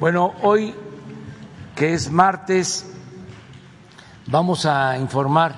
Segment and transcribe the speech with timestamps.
[0.00, 0.74] Bueno, hoy
[1.76, 2.94] que es martes,
[4.26, 5.54] vamos a informar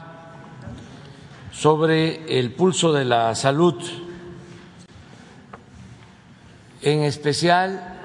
[1.52, 3.80] sobre el pulso de la salud.
[6.82, 7.96] En especial,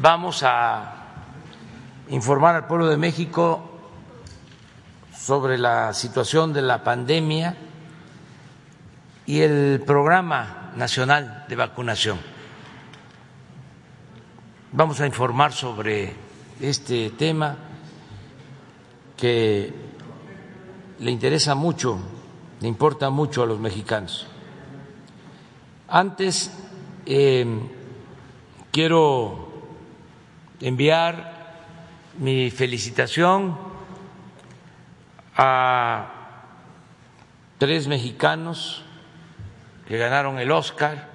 [0.00, 1.04] vamos a
[2.08, 3.67] informar al pueblo de México
[5.28, 7.54] sobre la situación de la pandemia
[9.26, 12.18] y el programa nacional de vacunación.
[14.72, 16.14] Vamos a informar sobre
[16.62, 17.58] este tema
[19.18, 19.70] que
[20.98, 21.98] le interesa mucho,
[22.62, 24.26] le importa mucho a los mexicanos.
[25.88, 26.50] Antes
[27.04, 27.46] eh,
[28.72, 29.50] quiero
[30.58, 31.66] enviar
[32.16, 33.67] mi felicitación
[35.38, 36.08] a
[37.58, 38.84] tres mexicanos
[39.86, 41.08] que ganaron el Oscar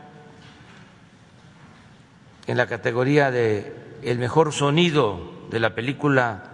[2.48, 6.50] en la categoría de el mejor sonido de la película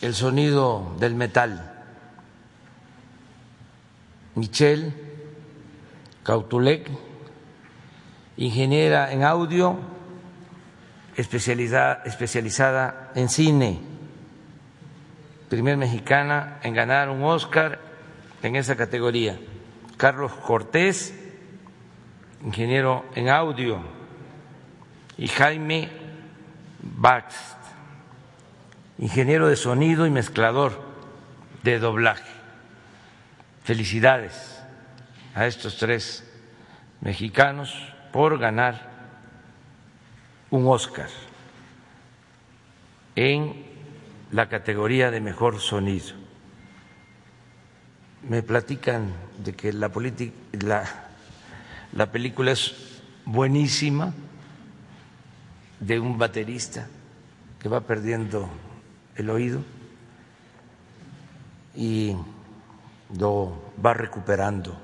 [0.00, 1.82] El sonido del metal.
[4.34, 4.94] Michelle
[6.22, 6.88] Cautulec,
[8.38, 9.78] ingeniera en audio
[11.16, 13.89] especializada, especializada en cine,
[15.50, 17.80] primer mexicana en ganar un Oscar
[18.42, 19.38] en esa categoría.
[19.96, 21.12] Carlos Cortés,
[22.42, 23.82] ingeniero en audio,
[25.18, 25.90] y Jaime
[26.80, 27.34] Bax,
[28.98, 30.80] ingeniero de sonido y mezclador
[31.64, 32.30] de doblaje.
[33.64, 34.62] Felicidades
[35.34, 36.24] a estos tres
[37.00, 37.74] mexicanos
[38.12, 38.88] por ganar
[40.50, 41.08] un Oscar
[43.16, 43.69] en
[44.30, 46.14] la categoría de mejor sonido.
[48.28, 49.90] Me platican de que la,
[50.52, 50.84] la,
[51.92, 52.74] la película es
[53.24, 54.12] buenísima,
[55.80, 56.86] de un baterista
[57.58, 58.48] que va perdiendo
[59.16, 59.62] el oído
[61.74, 62.14] y
[63.18, 64.78] lo va recuperando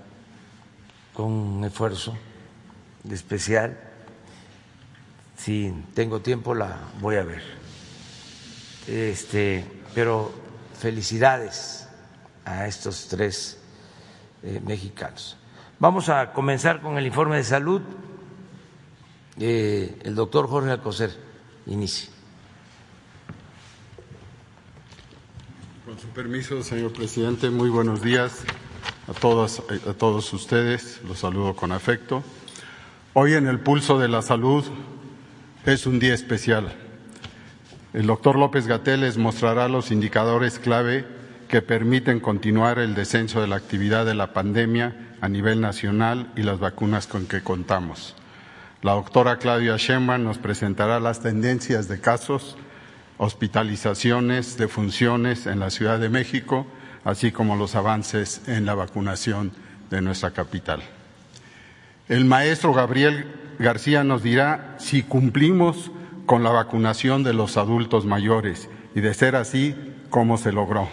[1.13, 2.17] con un esfuerzo
[3.11, 3.79] especial
[5.37, 7.56] si tengo tiempo la voy a ver.
[8.87, 9.65] Este,
[9.95, 10.33] pero
[10.79, 11.89] felicidades
[12.45, 13.59] a estos tres
[14.43, 15.37] eh, mexicanos.
[15.79, 17.83] Vamos a comenzar con el informe de salud.
[19.39, 21.11] Eh, el doctor Jorge Alcocer
[21.67, 22.11] inicie.
[25.85, 28.45] Con su permiso, señor presidente, muy buenos días
[29.09, 31.01] a todas, a todos ustedes.
[31.07, 32.23] Los saludo con afecto.
[33.15, 34.65] Hoy en el pulso de la salud
[35.65, 36.86] es un día especial.
[37.97, 41.07] El doctor López Gatel les mostrará los indicadores clave
[41.49, 46.43] que permiten continuar el descenso de la actividad de la pandemia a nivel nacional y
[46.43, 48.15] las vacunas con que contamos.
[48.83, 52.59] La doctora Claudia Sheinbaum nos presentará las tendencias de casos,
[53.17, 56.67] hospitalizaciones, defunciones en la Ciudad de México,
[57.03, 59.53] así como los avances en la vacunación
[59.89, 60.83] de nuestra capital.
[62.11, 63.25] El maestro Gabriel
[63.59, 65.91] García nos dirá si cumplimos
[66.27, 69.75] con la vacunación de los adultos mayores y de ser así,
[70.11, 70.89] cómo se logró.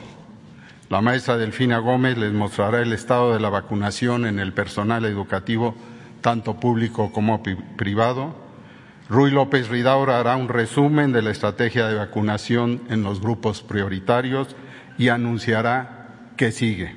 [0.90, 5.76] La maestra Delfina Gómez les mostrará el estado de la vacunación en el personal educativo,
[6.22, 8.36] tanto público como privado.
[9.10, 14.56] Ruy López Ridaura hará un resumen de la estrategia de vacunación en los grupos prioritarios
[14.98, 16.96] y anunciará qué sigue.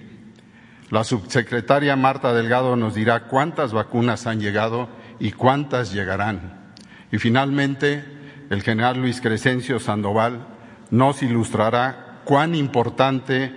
[0.90, 4.88] La subsecretaria Marta Delgado nos dirá cuántas vacunas han llegado
[5.18, 6.74] y cuántas llegarán.
[7.10, 8.04] Y finalmente,
[8.50, 10.46] el general Luis Crescencio Sandoval
[10.90, 13.54] nos ilustrará cuán importante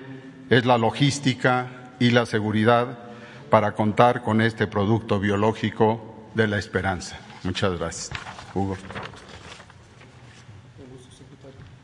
[0.50, 2.98] es la logística y la seguridad
[3.50, 7.20] para contar con este producto biológico de la esperanza.
[7.44, 8.12] Muchas gracias.
[8.54, 8.78] Hugo.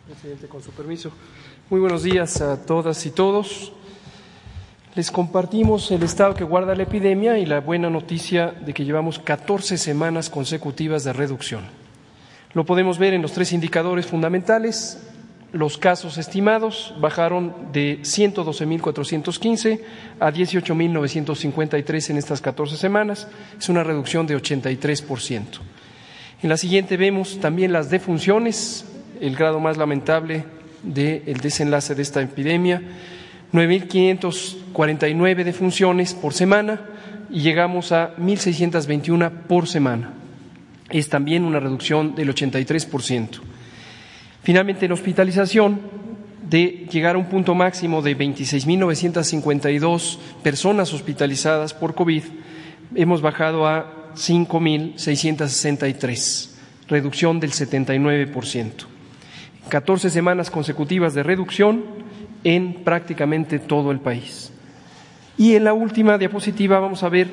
[0.08, 1.12] Presidente, con su permiso.
[1.70, 3.74] Muy buenos días a todas y todos.
[4.96, 9.20] Les compartimos el estado que guarda la epidemia y la buena noticia de que llevamos
[9.20, 11.85] 14 semanas consecutivas de reducción.
[12.56, 14.98] Lo podemos ver en los tres indicadores fundamentales.
[15.52, 19.82] Los casos estimados bajaron de 112.415
[20.20, 23.28] a 18.953 en estas 14 semanas.
[23.60, 25.44] Es una reducción de 83%.
[26.42, 28.86] En la siguiente vemos también las defunciones,
[29.20, 30.46] el grado más lamentable
[30.82, 32.82] del desenlace de esta epidemia
[33.54, 36.82] 9.549 defunciones por semana
[37.30, 40.25] y llegamos a 1.621 por semana.
[40.90, 43.42] Es también una reducción del 83%.
[44.44, 45.82] Finalmente, en hospitalización
[46.48, 52.24] de llegar a un punto máximo de 26.952 personas hospitalizadas por COVID,
[52.94, 56.50] hemos bajado a 5.663,
[56.88, 58.72] reducción del 79%.
[59.70, 61.84] 14 semanas consecutivas de reducción
[62.44, 64.52] en prácticamente todo el país.
[65.38, 67.28] Y en la última diapositiva vamos a ver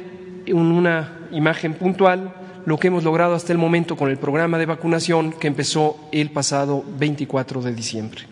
[0.48, 2.34] una imagen puntual
[2.64, 6.30] lo que hemos logrado hasta el momento con el programa de vacunación que empezó el
[6.30, 8.22] pasado 24 de diciembre.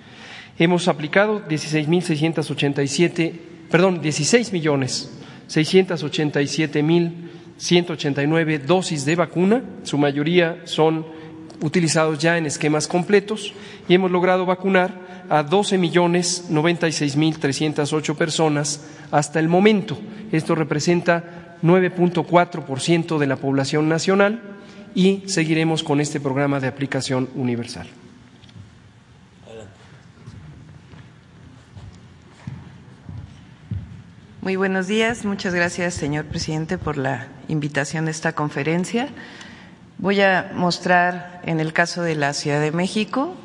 [0.58, 3.32] Hemos aplicado 16.687,
[3.70, 5.10] perdón, 16 millones
[5.48, 11.04] 687 mil 189 dosis de vacuna, su mayoría son
[11.60, 13.52] utilizados ya en esquemas completos
[13.88, 14.94] y hemos logrado vacunar
[15.28, 19.98] a 12 millones 96 mil 308 personas hasta el momento.
[20.30, 24.42] Esto representa 9.4% de la población nacional
[24.94, 27.88] y seguiremos con este programa de aplicación universal.
[34.42, 35.26] Muy buenos días.
[35.26, 39.08] Muchas gracias, señor presidente, por la invitación a esta conferencia.
[39.98, 43.36] Voy a mostrar, en el caso de la Ciudad de México,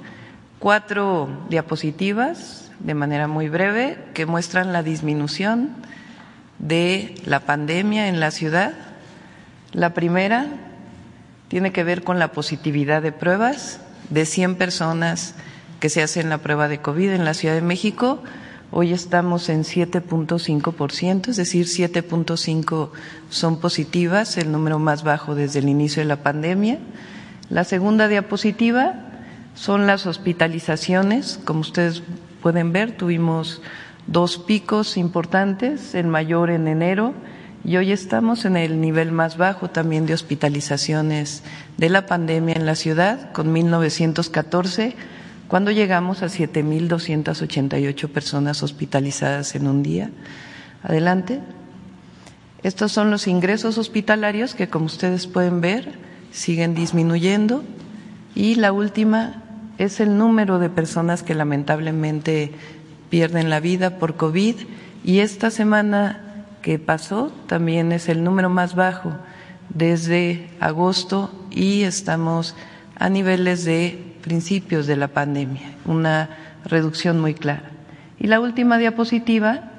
[0.59, 5.71] cuatro diapositivas de manera muy breve que muestran la disminución
[6.59, 8.73] de la pandemia en la ciudad.
[9.71, 10.47] La primera
[11.47, 13.79] tiene que ver con la positividad de pruebas
[14.09, 15.35] de 100 personas
[15.79, 18.21] que se hacen la prueba de COVID en la Ciudad de México
[18.77, 22.89] Hoy estamos en 7.5%, es decir, 7.5
[23.29, 26.79] son positivas, el número más bajo desde el inicio de la pandemia.
[27.49, 28.95] La segunda diapositiva
[29.53, 31.39] son las hospitalizaciones.
[31.45, 32.03] Como ustedes
[32.41, 33.61] pueden ver, tuvimos
[34.07, 37.13] dos picos importantes, el mayor en enero
[37.63, 41.43] y hoy estamos en el nivel más bajo también de hospitalizaciones
[41.77, 44.95] de la pandemia en la ciudad, con 1914
[45.47, 50.09] cuando llegamos a 7.288 personas hospitalizadas en un día.
[50.83, 51.39] Adelante.
[52.63, 55.93] Estos son los ingresos hospitalarios que, como ustedes pueden ver,
[56.31, 57.63] siguen disminuyendo.
[58.33, 59.43] Y la última
[59.77, 62.51] es el número de personas que lamentablemente
[63.09, 64.55] pierden la vida por COVID.
[65.03, 69.13] Y esta semana que pasó también es el número más bajo
[69.69, 72.55] desde agosto y estamos
[72.97, 76.29] a niveles de principios de la pandemia, una
[76.65, 77.71] reducción muy clara.
[78.19, 79.71] Y la última diapositiva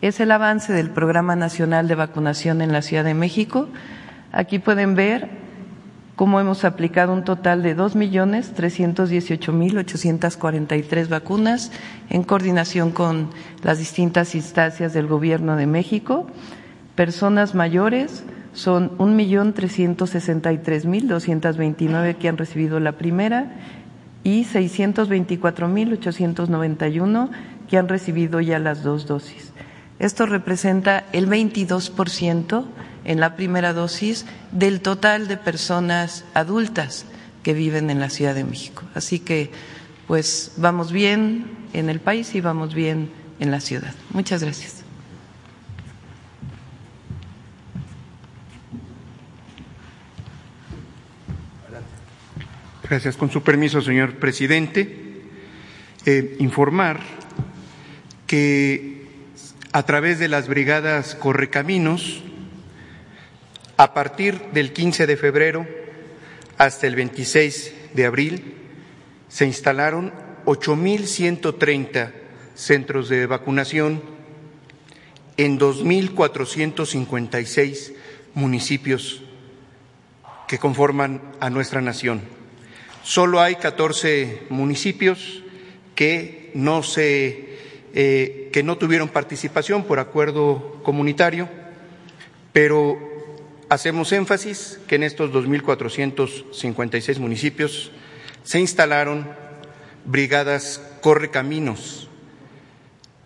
[0.00, 3.68] es el avance del Programa Nacional de Vacunación en la Ciudad de México.
[4.32, 5.45] Aquí pueden ver
[6.16, 11.10] cómo hemos aplicado un total de dos millones trescientos dieciocho mil ochocientos cuarenta y tres
[11.10, 11.70] vacunas
[12.08, 13.28] en coordinación con
[13.62, 16.26] las distintas instancias del Gobierno de México.
[16.94, 18.24] Personas mayores
[18.54, 23.52] son un millón trescientos sesenta y tres mil doscientos veintinueve que han recibido la primera
[24.24, 27.30] y seiscientos veinticuatro mil ochocientos noventa y uno
[27.68, 29.52] que han recibido ya las dos dosis.
[29.98, 32.64] Esto representa el 22%
[33.06, 37.06] en la primera dosis del total de personas adultas
[37.44, 38.82] que viven en la Ciudad de México.
[38.94, 39.50] Así que,
[40.08, 43.94] pues, vamos bien en el país y vamos bien en la ciudad.
[44.10, 44.82] Muchas gracias.
[52.88, 53.16] Gracias.
[53.16, 55.22] Con su permiso, señor presidente,
[56.06, 57.00] eh, informar
[58.26, 59.06] que
[59.72, 62.22] a través de las brigadas Correcaminos,
[63.76, 65.66] a partir del 15 de febrero
[66.58, 68.54] hasta el 26 de abril,
[69.28, 70.12] se instalaron
[70.46, 72.12] 8.130
[72.54, 74.02] centros de vacunación
[75.36, 77.92] en 2.456
[78.34, 79.22] municipios
[80.48, 82.22] que conforman a nuestra nación.
[83.02, 85.42] Solo hay 14 municipios
[85.94, 87.44] que no se
[87.94, 91.48] eh, que no tuvieron participación por acuerdo comunitario,
[92.52, 93.15] pero
[93.68, 97.90] hacemos énfasis que en estos 2.456 municipios
[98.42, 99.28] se instalaron
[100.04, 102.08] brigadas correcaminos.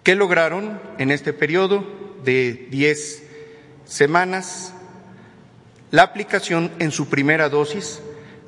[0.03, 1.85] Que lograron en este periodo
[2.25, 3.23] de 10
[3.85, 4.73] semanas
[5.91, 8.01] la aplicación en su primera dosis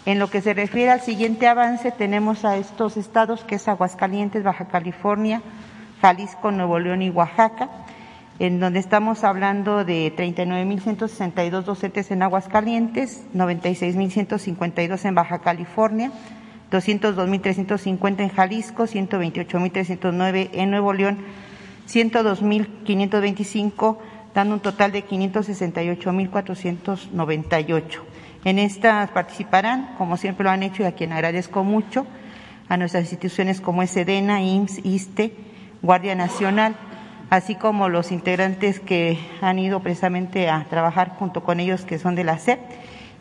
[0.05, 4.43] En lo que se refiere al siguiente avance, tenemos a estos estados que es Aguascalientes,
[4.43, 5.43] Baja California,
[6.07, 7.69] Jalisco, Nuevo León y Oaxaca,
[8.39, 16.13] en donde estamos hablando de 39.162 docentes en Aguascalientes, 96.152 en Baja California,
[16.71, 21.19] 202.350 en Jalisco, 128.309 en Nuevo León,
[21.89, 23.99] 102.525
[24.33, 27.83] dando un total de 568.498.
[28.45, 32.07] En estas participarán, como siempre lo han hecho y a quien agradezco mucho,
[32.69, 36.77] a nuestras instituciones como SEDENA, IMSS, ISTE, Guardia Nacional,
[37.31, 42.15] así como los integrantes que han ido precisamente a trabajar junto con ellos que son
[42.15, 42.61] de la SEP.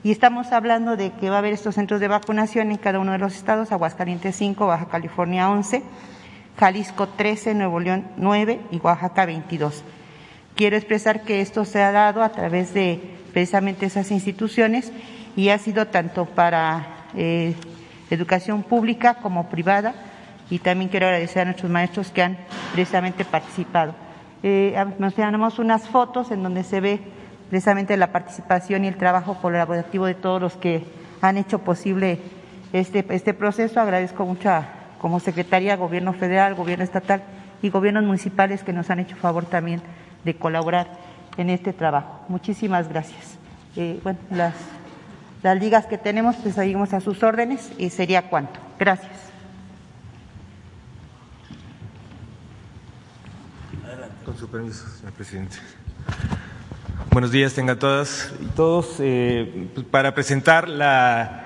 [0.03, 3.11] Y estamos hablando de que va a haber estos centros de vacunación en cada uno
[3.11, 5.81] de los estados, Aguascalientes 5, Baja California 11,
[6.57, 9.83] Jalisco 13, Nuevo León 9 y Oaxaca 22.
[10.55, 13.01] Quiero expresar que esto se ha dado a través de
[13.33, 14.91] precisamente esas instituciones
[15.35, 17.55] y ha sido tanto para eh,
[18.09, 19.95] educación pública como privada
[20.49, 22.37] y también quiero agradecer a nuestros maestros que han
[22.73, 23.95] precisamente participado.
[24.43, 24.75] Eh,
[25.15, 26.99] tenemos unas fotos en donde se ve
[27.49, 30.83] precisamente la participación y el trabajo colaborativo de todos los que
[31.21, 32.19] han hecho posible
[32.73, 33.79] este, este proceso.
[33.79, 34.67] Agradezco mucho a,
[34.99, 37.23] como Secretaría, Gobierno Federal, Gobierno Estatal
[37.61, 39.81] y gobiernos municipales que nos han hecho favor también
[40.23, 40.87] de colaborar
[41.37, 42.21] en este trabajo.
[42.27, 43.37] Muchísimas gracias.
[43.75, 44.53] Eh, bueno, las,
[45.43, 48.59] las ligas que tenemos, pues seguimos a sus órdenes y sería cuánto.
[48.79, 49.11] Gracias.
[53.83, 54.14] Adelante.
[54.25, 55.57] Con su permiso, señor presidente.
[57.11, 58.95] Buenos días, tengan todas y todos.
[58.99, 61.45] Eh, pues, para presentar la,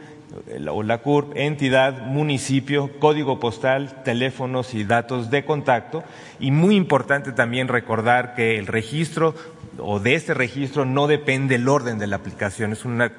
[0.69, 6.03] o la CURP, entidad, municipio, código postal, teléfonos y datos de contacto.
[6.39, 9.35] Y muy importante también recordar que el registro
[9.79, 12.73] o de este registro no depende el orden de la aplicación.
[12.73, 13.11] Es una,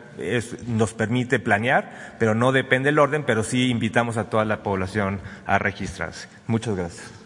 [0.66, 5.20] nos permite planear, pero no depende el orden, pero sí invitamos a toda la población
[5.46, 6.28] a registrarse.
[6.46, 7.17] Muchas gracias.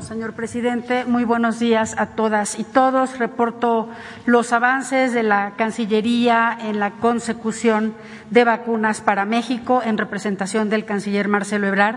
[0.00, 1.04] Señor presidente.
[1.06, 3.18] Muy buenos días a todas y todos.
[3.18, 3.88] Reporto
[4.26, 7.94] los avances de la Cancillería en la consecución
[8.30, 11.96] de vacunas para México en representación del canciller Marcelo Ebrard,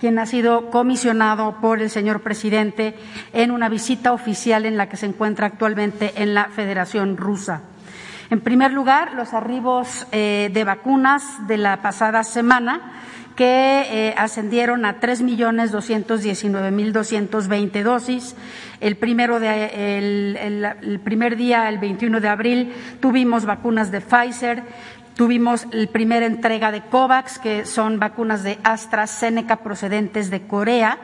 [0.00, 2.96] quien ha sido comisionado por el señor presidente
[3.32, 7.62] en una visita oficial en la que se encuentra actualmente en la Federación Rusa.
[8.30, 12.98] En primer lugar, los arribos eh, de vacunas de la pasada semana
[13.38, 18.34] que eh, ascendieron a 3.219.220 dosis.
[18.80, 20.36] El, primero de, el,
[20.82, 24.64] el primer día, el 21 de abril, tuvimos vacunas de Pfizer,
[25.14, 30.96] Tuvimos la primera entrega de COVAX, que son vacunas de AstraZeneca procedentes de Corea,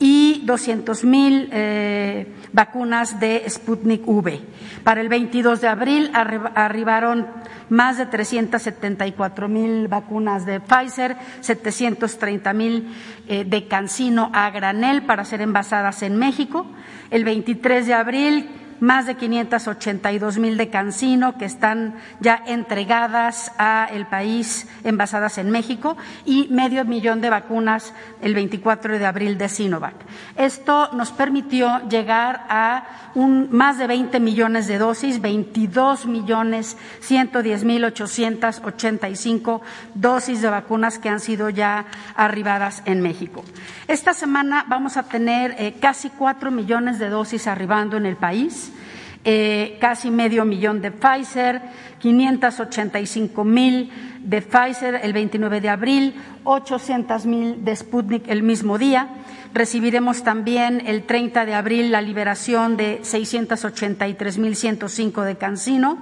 [0.00, 4.40] y 200 mil eh, vacunas de Sputnik V.
[4.82, 7.28] Para el 22 de abril arribaron
[7.68, 12.92] más de 374 mil vacunas de Pfizer, 730 mil
[13.28, 16.66] eh, de Cancino a granel para ser envasadas en México.
[17.10, 23.88] El 23 de abril más de 582 mil de Cancino que están ya entregadas a
[23.92, 29.48] el país envasadas en México y medio millón de vacunas el 24 de abril de
[29.48, 29.94] Sinovac.
[30.36, 37.64] Esto nos permitió llegar a un, más de 20 millones de dosis, 22 millones 110
[37.64, 39.62] mil 885
[39.94, 43.44] dosis de vacunas que han sido ya arribadas en México.
[43.88, 48.69] Esta semana vamos a tener eh, casi cuatro millones de dosis arribando en el país.
[49.22, 51.60] Eh, casi medio millón de Pfizer,
[51.98, 53.90] 585 mil
[54.24, 59.08] de Pfizer el 29 de abril, 800 mil de Sputnik el mismo día.
[59.52, 65.98] Recibiremos también el 30 de abril la liberación de 683.105 de Cancino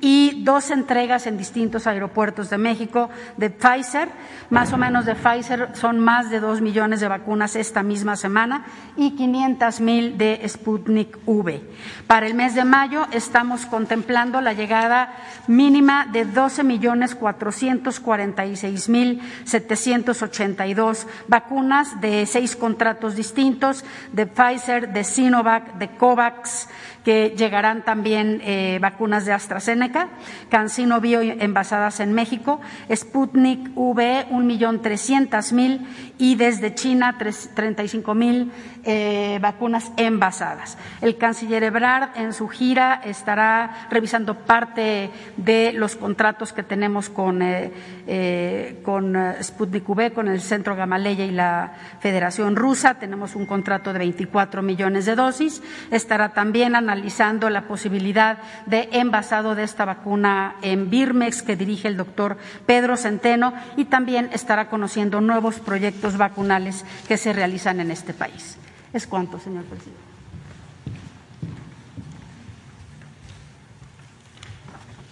[0.00, 4.08] y dos entregas en distintos aeropuertos de México de Pfizer.
[4.50, 8.66] Más o menos de Pfizer son más de dos millones de vacunas esta misma semana
[8.96, 11.60] y 500.000 de Sputnik V.
[12.06, 15.12] Para el mes de mayo estamos contemplando la llegada
[15.48, 25.04] mínima de 12 millones 446 mil 782 vacunas de seis contratos distintos de Pfizer, de
[25.04, 26.68] Sinovac, de COVAX,
[27.04, 30.08] que llegarán también eh, vacunas de AstraZeneca,
[30.48, 32.60] CanSino Bio envasadas en México,
[32.94, 35.86] Sputnik V, un millón trescientas mil
[36.18, 38.52] y desde China 35 mil
[38.84, 40.78] eh, vacunas envasadas.
[41.00, 47.40] El canciller Ebrard en su gira estará revisando parte de los contratos que tenemos con,
[47.42, 52.94] eh, con Sputnik V, con el Centro Gamaleya y la Federación Rusa.
[52.94, 55.62] Tenemos un contrato de 24 millones de dosis.
[55.90, 61.88] Estará también analizando analizando la posibilidad de envasado de esta vacuna en Birmex que dirige
[61.88, 67.90] el doctor Pedro Centeno y también estará conociendo nuevos proyectos vacunales que se realizan en
[67.90, 68.58] este país.
[68.92, 70.00] Es cuanto, señor presidente.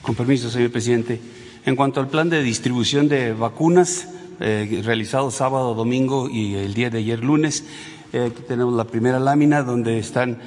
[0.02, 1.20] Con permiso, señor presidente.
[1.64, 4.06] En cuanto al plan de distribución de vacunas
[4.38, 7.64] eh, realizado sábado, domingo y el día de ayer lunes,
[8.12, 10.40] eh, aquí tenemos la primera lámina donde están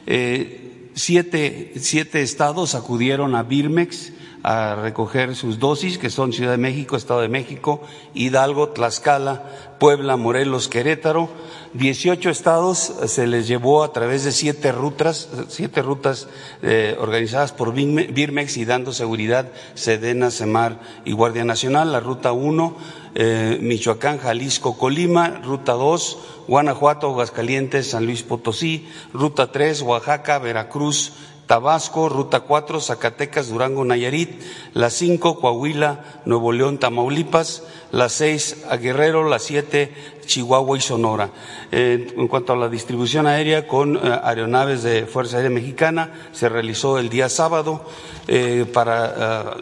[0.07, 6.59] Eh, siete, siete estados acudieron a Birmex a recoger sus dosis, que son Ciudad de
[6.59, 7.83] México, Estado de México,
[8.14, 9.44] Hidalgo, Tlaxcala,
[9.79, 11.29] Puebla, Morelos, Querétaro.
[11.72, 16.26] 18 estados se les llevó a través de siete rutas, siete rutas
[16.62, 21.92] eh, organizadas por Birmex y dando seguridad Sedena, Semar y Guardia Nacional.
[21.92, 22.76] La ruta 1,
[23.14, 25.40] eh, Michoacán, Jalisco, Colima.
[25.44, 28.88] Ruta 2, Guanajuato, Aguascalientes, San Luis Potosí.
[29.12, 31.12] Ruta 3, Oaxaca, Veracruz,
[31.51, 34.41] Tabasco, Ruta 4, Zacatecas, Durango, Nayarit,
[34.73, 39.93] la 5, Coahuila, Nuevo León, Tamaulipas, la 6, a Guerrero, la 7,
[40.31, 41.31] Chihuahua y Sonora.
[41.73, 46.49] Eh, en cuanto a la distribución aérea con eh, aeronaves de Fuerza Aérea Mexicana, se
[46.49, 47.85] realizó el día sábado
[48.29, 49.57] eh, para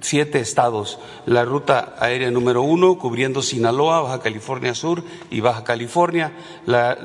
[0.00, 0.98] siete estados.
[1.26, 6.32] La ruta aérea número uno, cubriendo Sinaloa, Baja California Sur y Baja California.
[6.64, 6.96] La,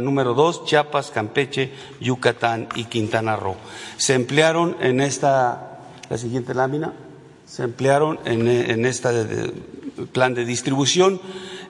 [0.00, 3.56] número dos, Chiapas, Campeche, Yucatán y Quintana Roo.
[3.98, 6.94] Se emplearon en esta, la siguiente lámina,
[7.44, 9.52] se emplearon en, este
[10.06, 11.20] plan de distribución.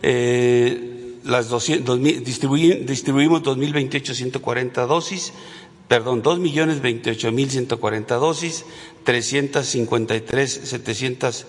[0.03, 5.33] Eh, las 200, distribuimos 2.028 140 dosis,
[5.89, 8.65] perdón, 2.028.140 dosis,
[9.05, 11.47] 353 700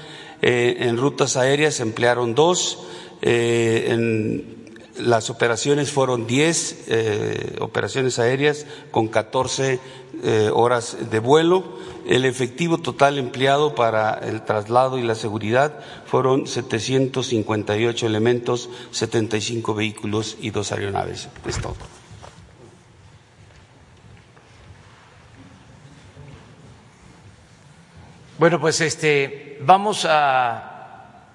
[0.46, 2.84] Eh, en rutas aéreas se emplearon dos,
[3.22, 4.66] en
[4.98, 6.88] las operaciones fueron 10
[7.60, 9.80] operaciones aéreas con 14
[10.52, 11.64] horas de vuelo
[12.06, 20.36] el efectivo total empleado para el traslado y la seguridad fueron 758 elementos, 75 vehículos
[20.40, 21.28] y dos aeronaves.
[21.46, 22.03] Es todo.
[28.36, 31.30] Bueno, pues este vamos a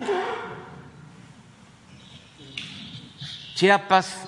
[3.55, 4.27] Chiapas,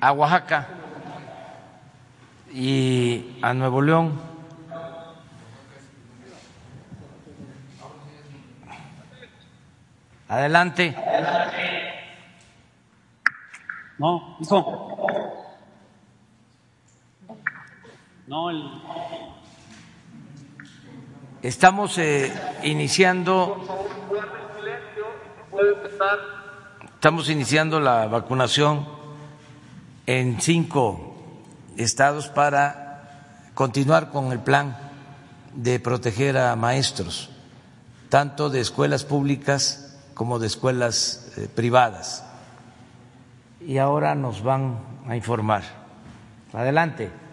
[0.00, 0.68] a Oaxaca
[2.52, 4.20] y a Nuevo León.
[10.28, 10.96] Adelante.
[13.98, 15.06] No, hijo.
[18.28, 18.70] No, el...
[21.46, 22.32] Estamos eh,
[22.64, 23.62] iniciando.
[26.92, 28.84] Estamos iniciando la vacunación
[30.06, 31.14] en cinco
[31.76, 34.76] estados para continuar con el plan
[35.54, 37.30] de proteger a maestros,
[38.08, 42.24] tanto de escuelas públicas como de escuelas eh, privadas.
[43.64, 45.62] Y ahora nos van a informar.
[46.52, 47.25] Adelante.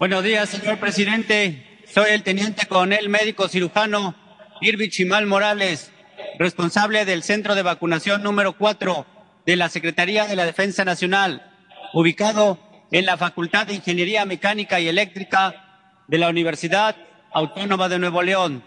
[0.00, 1.78] Buenos días, señor presidente.
[1.84, 4.14] Soy el teniente coronel médico cirujano
[4.62, 5.92] Irvi Chimal Morales,
[6.38, 9.04] responsable del centro de vacunación número 4
[9.44, 11.52] de la Secretaría de la Defensa Nacional,
[11.92, 12.58] ubicado
[12.90, 16.96] en la Facultad de Ingeniería Mecánica y Eléctrica de la Universidad
[17.30, 18.64] Autónoma de Nuevo León.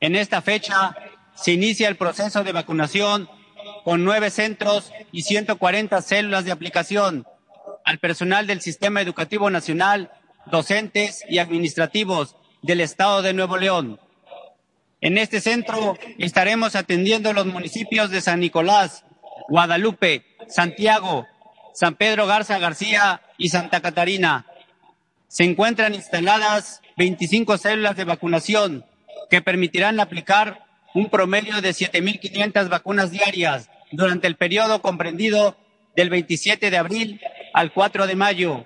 [0.00, 0.94] En esta fecha
[1.34, 3.30] se inicia el proceso de vacunación
[3.82, 7.26] con nueve centros y 140 células de aplicación
[7.86, 10.10] al personal del Sistema Educativo Nacional,
[10.46, 14.00] docentes y administrativos del Estado de Nuevo León.
[15.00, 19.04] En este centro estaremos atendiendo los municipios de San Nicolás,
[19.48, 21.26] Guadalupe, Santiago,
[21.74, 24.46] San Pedro Garza García y Santa Catarina.
[25.28, 28.84] Se encuentran instaladas 25 células de vacunación
[29.30, 35.56] que permitirán aplicar un promedio de 7.500 vacunas diarias durante el periodo comprendido
[35.94, 37.20] del 27 de abril
[37.56, 38.64] al 4 de mayo.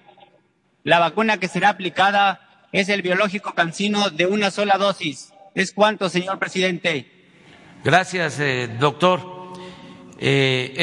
[0.82, 6.08] La vacuna que será aplicada es el biológico cancino de una sola dosis es cuanto,
[6.08, 7.10] señor presidente.
[7.82, 9.54] Gracias, eh, doctor
[10.18, 10.74] eh.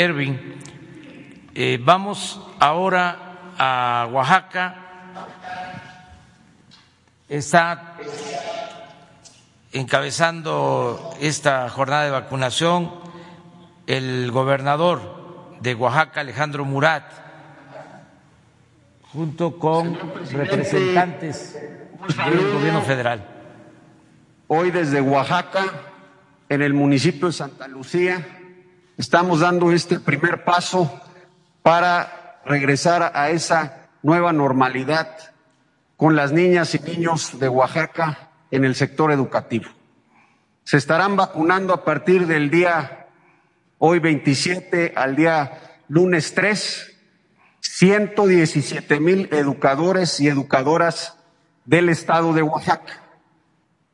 [1.53, 4.83] Eh, vamos ahora a Oaxaca.
[7.27, 7.97] Está
[9.73, 12.91] encabezando esta jornada de vacunación
[13.85, 17.26] el gobernador de Oaxaca, Alejandro Murat,
[19.13, 19.97] junto con
[20.31, 23.25] representantes del gobierno federal.
[24.47, 25.65] Hoy desde Oaxaca,
[26.49, 28.25] en el municipio de Santa Lucía,
[28.97, 31.01] estamos dando este primer paso
[31.61, 35.09] para regresar a esa nueva normalidad
[35.95, 39.69] con las niñas y niños de Oaxaca en el sector educativo.
[40.63, 43.07] Se estarán vacunando a partir del día
[43.79, 46.96] hoy 27 al día lunes 3,
[47.61, 51.17] 117 mil educadores y educadoras
[51.65, 53.07] del estado de Oaxaca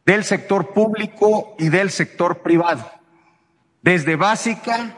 [0.05, 2.91] del sector público y del sector privado,
[3.81, 4.97] desde básica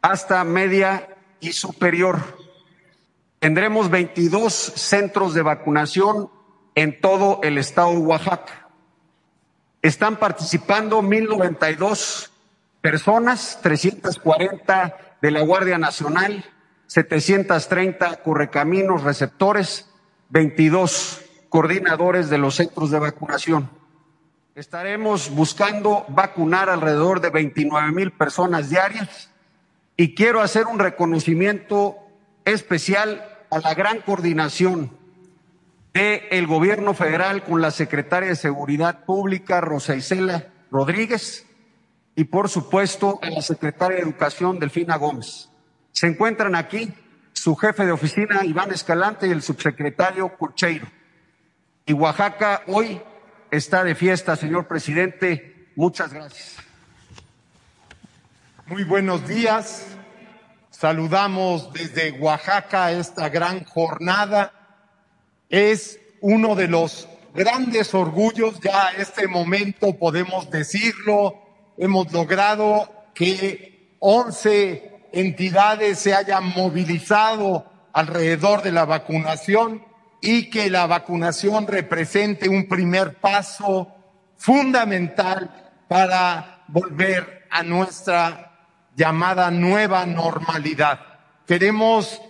[0.00, 2.38] hasta media y superior.
[3.40, 6.30] Tendremos 22 centros de vacunación
[6.74, 8.68] en todo el estado de Oaxaca.
[9.82, 12.30] Están participando 1.092
[12.80, 16.44] personas, 340 de la Guardia Nacional,
[16.88, 19.90] 730 correcaminos receptores,
[20.30, 23.70] 22 coordinadores de los centros de vacunación.
[24.54, 29.30] Estaremos buscando vacunar alrededor de 29 mil personas diarias
[29.96, 31.96] y quiero hacer un reconocimiento
[32.44, 34.90] especial a la gran coordinación
[35.92, 41.46] del gobierno federal con la secretaria de Seguridad Pública, Rosa Isela Rodríguez,
[42.16, 45.47] y por supuesto a la secretaria de Educación, Delfina Gómez.
[45.98, 46.94] Se encuentran aquí
[47.32, 50.86] su jefe de oficina, Iván Escalante, y el subsecretario Curcheiro.
[51.86, 53.02] Y Oaxaca hoy
[53.50, 56.54] está de fiesta, señor presidente, Muchas gracias.
[58.66, 59.86] Muy buenos días.
[60.70, 64.52] Saludamos desde Oaxaca esta gran jornada.
[65.48, 71.34] Es uno de los grandes orgullos, ya a este momento podemos decirlo,
[71.76, 79.84] hemos logrado que 11 entidades se hayan movilizado alrededor de la vacunación
[80.20, 83.88] y que la vacunación represente un primer paso
[84.36, 85.50] fundamental
[85.88, 88.52] para volver a nuestra
[88.94, 91.00] llamada nueva normalidad.
[91.46, 92.20] Queremos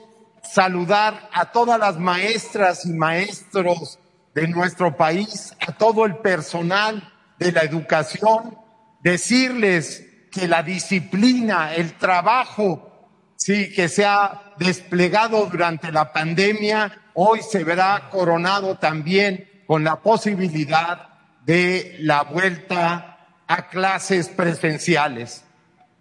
[0.43, 3.99] saludar a todas las maestras y maestros
[4.35, 8.57] de nuestro país, a todo el personal de la educación,
[9.03, 17.41] decirles que la disciplina, el trabajo, sí, que se ha desplegado durante la pandemia, hoy
[17.43, 21.09] se verá coronado también con la posibilidad
[21.45, 25.45] de la vuelta a clases presenciales.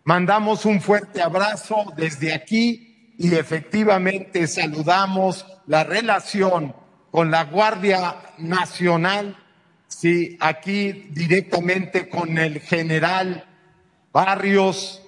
[0.04, 6.76] Mandamos un fuerte abrazo desde aquí y efectivamente saludamos la relación
[7.12, 9.38] con la Guardia Nacional,
[9.88, 13.46] sí, aquí directamente con el general
[14.18, 15.04] Barrios,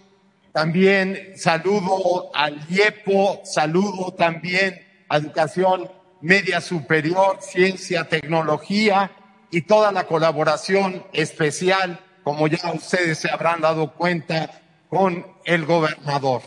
[0.54, 5.90] también saludo al IEPO, saludo también a Educación
[6.22, 9.10] Media Superior, Ciencia, Tecnología
[9.50, 16.44] y toda la colaboración especial, como ya ustedes se habrán dado cuenta, con el gobernador.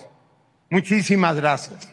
[0.70, 1.88] Muchísimas gracias.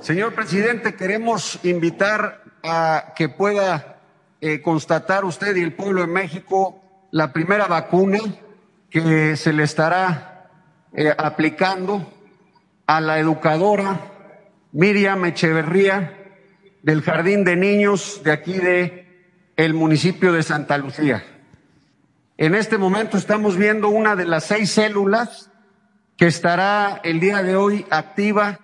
[0.00, 4.00] Señor presidente, queremos invitar a que pueda
[4.40, 6.80] eh, constatar usted y el pueblo de México
[7.10, 8.20] la primera vacuna
[8.90, 10.50] que se le estará
[10.92, 12.12] eh, aplicando
[12.86, 14.00] a la educadora
[14.72, 16.16] Miriam Echeverría
[16.82, 19.00] del Jardín de Niños de aquí de
[19.56, 21.22] el municipio de Santa Lucía.
[22.36, 25.50] En este momento estamos viendo una de las seis células
[26.16, 28.60] que estará el día de hoy activa,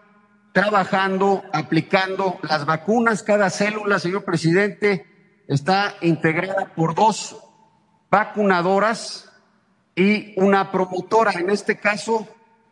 [0.52, 3.22] trabajando, aplicando las vacunas.
[3.22, 5.06] Cada célula, señor presidente,
[5.46, 7.36] está integrada por dos
[8.10, 9.25] vacunadoras
[9.96, 11.32] y una promotora.
[11.32, 12.28] En este caso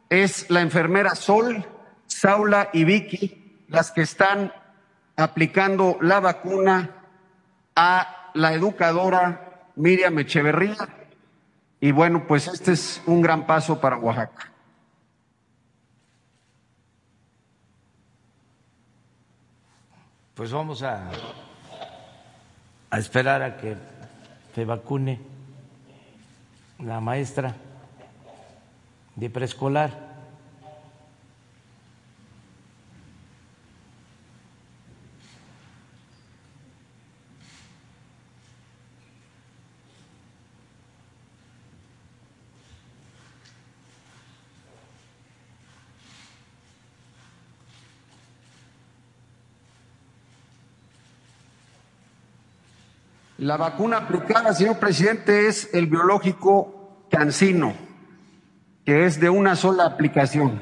[0.09, 1.65] es la enfermera Sol,
[2.07, 4.53] Saula y Vicky, las que están
[5.17, 6.91] aplicando la vacuna
[7.75, 10.77] a la educadora Miriam Echeverría.
[11.81, 14.53] Y bueno, pues este es un gran paso para Oaxaca.
[20.35, 21.11] Pues vamos a,
[22.91, 23.77] a esperar a que
[24.55, 25.34] se vacune
[26.85, 27.57] la maestra
[29.17, 30.15] de preescolar.
[53.39, 56.74] La vacuna aplicada, señor presidente, es el biológico
[57.15, 57.75] cancino,
[58.85, 60.61] que es de una sola aplicación.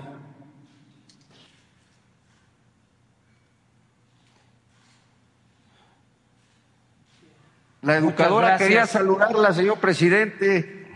[7.80, 10.86] La educadora quería saludarla, señor presidente.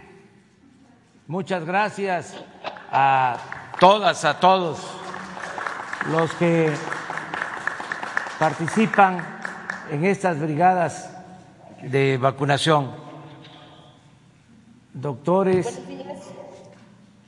[1.27, 2.37] Muchas gracias
[2.92, 3.38] a
[3.81, 4.79] todas, a todos
[6.12, 6.73] los que
[8.38, 9.19] participan
[9.90, 11.11] en estas brigadas
[11.83, 13.06] de vacunación.
[14.97, 15.79] Doctores.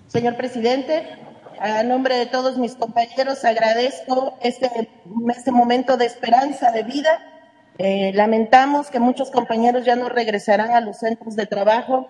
[0.06, 1.06] Señor presidente,
[1.60, 4.88] a nombre de todos mis compañeros agradezco este,
[5.28, 7.20] este momento de esperanza de vida.
[7.76, 12.08] Eh, lamentamos que muchos compañeros ya no regresarán a los centros de trabajo,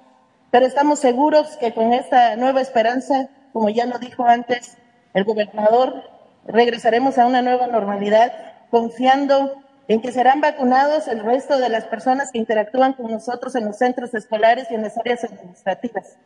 [0.53, 4.77] pero estamos seguros que con esta nueva esperanza, como ya lo dijo antes
[5.13, 6.05] el gobernador,
[6.47, 8.33] regresaremos a una nueva normalidad,
[8.71, 13.65] confiando en que serán vacunados el resto de las personas que interactúan con nosotros en
[13.65, 16.19] los centros escolares y en las áreas administrativas.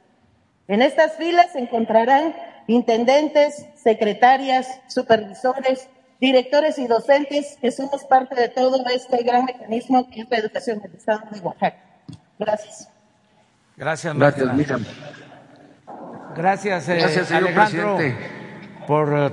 [0.66, 2.34] En estas filas se encontrarán
[2.66, 5.88] intendentes, secretarias, supervisores,
[6.20, 10.80] directores y docentes que somos parte de todo este gran mecanismo que es la educación
[10.80, 11.76] del Estado de Oaxaca.
[12.38, 12.88] Gracias.
[13.76, 14.46] Gracias, Gracias,
[16.34, 18.26] Gracias, eh, Gracias señor Alejandro, presidente.
[18.86, 19.30] por eh,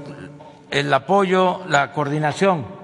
[0.71, 2.78] el apoyo, la coordinación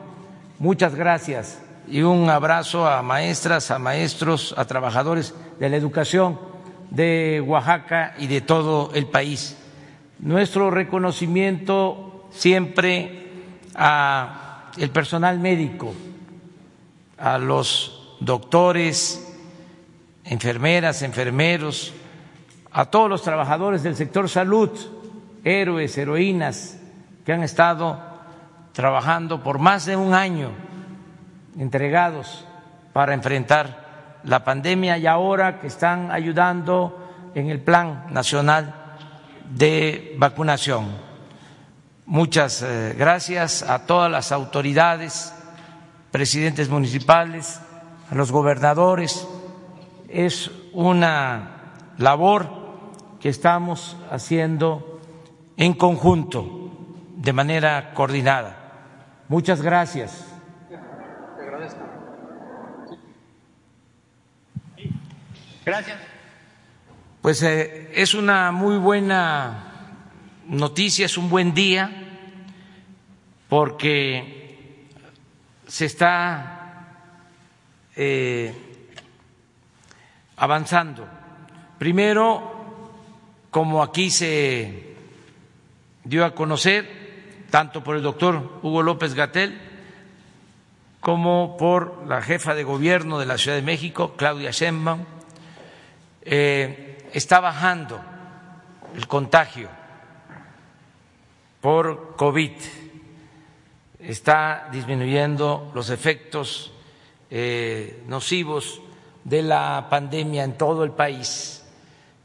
[0.59, 6.39] Muchas gracias y un abrazo a maestras, a maestros, a trabajadores de la educación
[6.91, 9.57] de Oaxaca y de todo el país.
[10.19, 13.27] Nuestro reconocimiento siempre
[13.75, 15.93] a el personal médico,
[17.17, 19.35] a los doctores
[20.23, 21.93] enfermeras, enfermeros,
[22.71, 24.69] a todos los trabajadores del sector salud,
[25.43, 26.79] héroes, heroínas,
[27.25, 28.14] que han estado
[28.75, 30.51] trabajando por más de un año
[31.57, 32.45] entregados
[32.91, 38.97] para enfrentar la pandemia y ahora que están ayudando en el Plan Nacional
[39.49, 40.88] de Vacunación.
[42.05, 45.33] Muchas eh, gracias a todas las autoridades,
[46.11, 47.61] presidentes municipales,
[48.11, 49.25] a los gobernadores.
[50.09, 51.61] Es una
[51.97, 52.49] labor
[53.21, 54.99] que estamos haciendo
[55.55, 56.71] en conjunto,
[57.15, 58.64] de manera coordinada.
[59.27, 60.35] Muchas gracias.
[65.65, 65.97] Gracias.
[67.23, 69.63] Pues eh, es una muy buena
[70.47, 71.89] noticia, es un buen día,
[73.49, 74.85] porque
[75.65, 76.85] se está
[77.95, 78.53] eh,
[80.38, 81.07] avanzando.
[81.79, 82.91] Primero,
[83.49, 84.95] como aquí se
[86.03, 87.04] dio a conocer,
[87.55, 89.57] tanto por el doctor Hugo López Gatel
[90.99, 95.05] como por la jefa de gobierno de la Ciudad de México, Claudia Sheinbaum,
[96.23, 98.01] eh, está bajando
[98.93, 99.69] el contagio
[101.61, 102.51] por COVID,
[103.99, 106.73] está disminuyendo los efectos
[107.29, 108.81] eh, nocivos
[109.23, 111.65] de la pandemia en todo el país,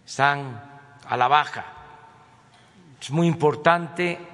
[0.05, 0.61] están
[1.07, 1.67] a la baja.
[3.01, 4.30] Es muy importante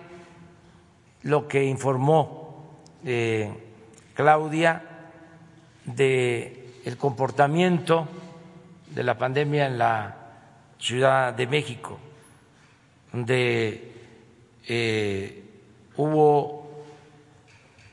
[1.26, 3.52] lo que informó eh,
[4.14, 4.82] Claudia
[5.84, 8.08] de el comportamiento
[8.94, 10.16] de la pandemia en la
[10.78, 11.98] Ciudad de México,
[13.12, 13.92] donde
[14.68, 15.44] eh,
[15.96, 16.84] hubo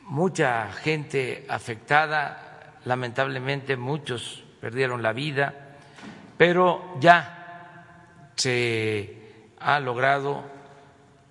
[0.04, 5.76] mucha gente afectada, lamentablemente muchos perdieron la vida,
[6.38, 9.18] pero ya se
[9.60, 10.44] ha logrado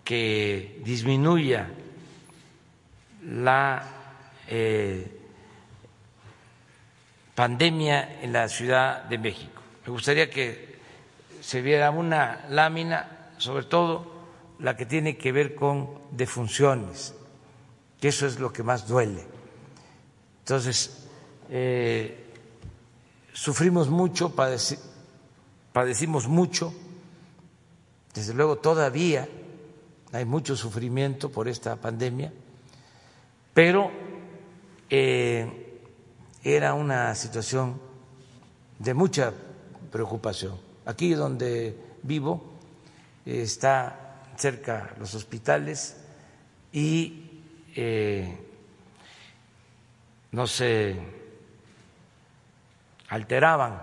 [0.02, 1.68] que disminuya
[3.26, 3.82] la
[4.48, 5.20] eh,
[7.34, 9.62] pandemia en la Ciudad de México.
[9.86, 10.78] Me gustaría que
[11.40, 14.12] se viera una lámina, sobre todo
[14.58, 17.14] la que tiene que ver con defunciones,
[18.00, 19.24] que eso es lo que más duele.
[20.40, 21.08] Entonces,
[21.50, 22.26] eh,
[23.32, 24.34] sufrimos mucho,
[25.72, 26.72] padecimos mucho,
[28.14, 29.28] desde luego todavía
[30.12, 32.32] hay mucho sufrimiento por esta pandemia,
[33.54, 33.90] pero
[34.90, 35.80] eh,
[36.42, 37.80] era una situación
[38.78, 39.32] de mucha
[39.90, 40.58] preocupación.
[40.84, 42.42] Aquí donde vivo
[43.24, 45.96] está cerca los hospitales
[46.72, 47.30] y
[47.76, 48.38] eh,
[50.32, 50.96] no se
[53.08, 53.80] alteraban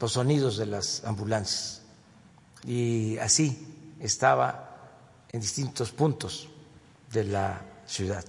[0.00, 1.82] los sonidos de las ambulancias
[2.66, 4.70] y así estaba
[5.30, 6.48] en distintos puntos
[7.12, 8.24] de la ciudad.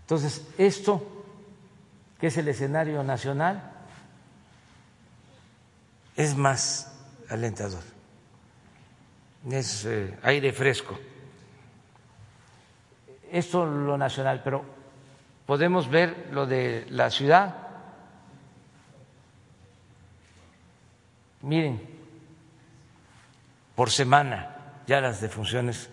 [0.00, 1.24] Entonces, esto,
[2.20, 3.72] que es el escenario nacional,
[6.16, 6.94] es más
[7.28, 7.82] alentador,
[9.50, 10.98] es eh, aire fresco.
[13.32, 14.64] Esto lo nacional, pero
[15.46, 17.56] podemos ver lo de la ciudad.
[21.42, 21.80] Miren,
[23.74, 24.54] por semana
[24.86, 25.90] ya las defunciones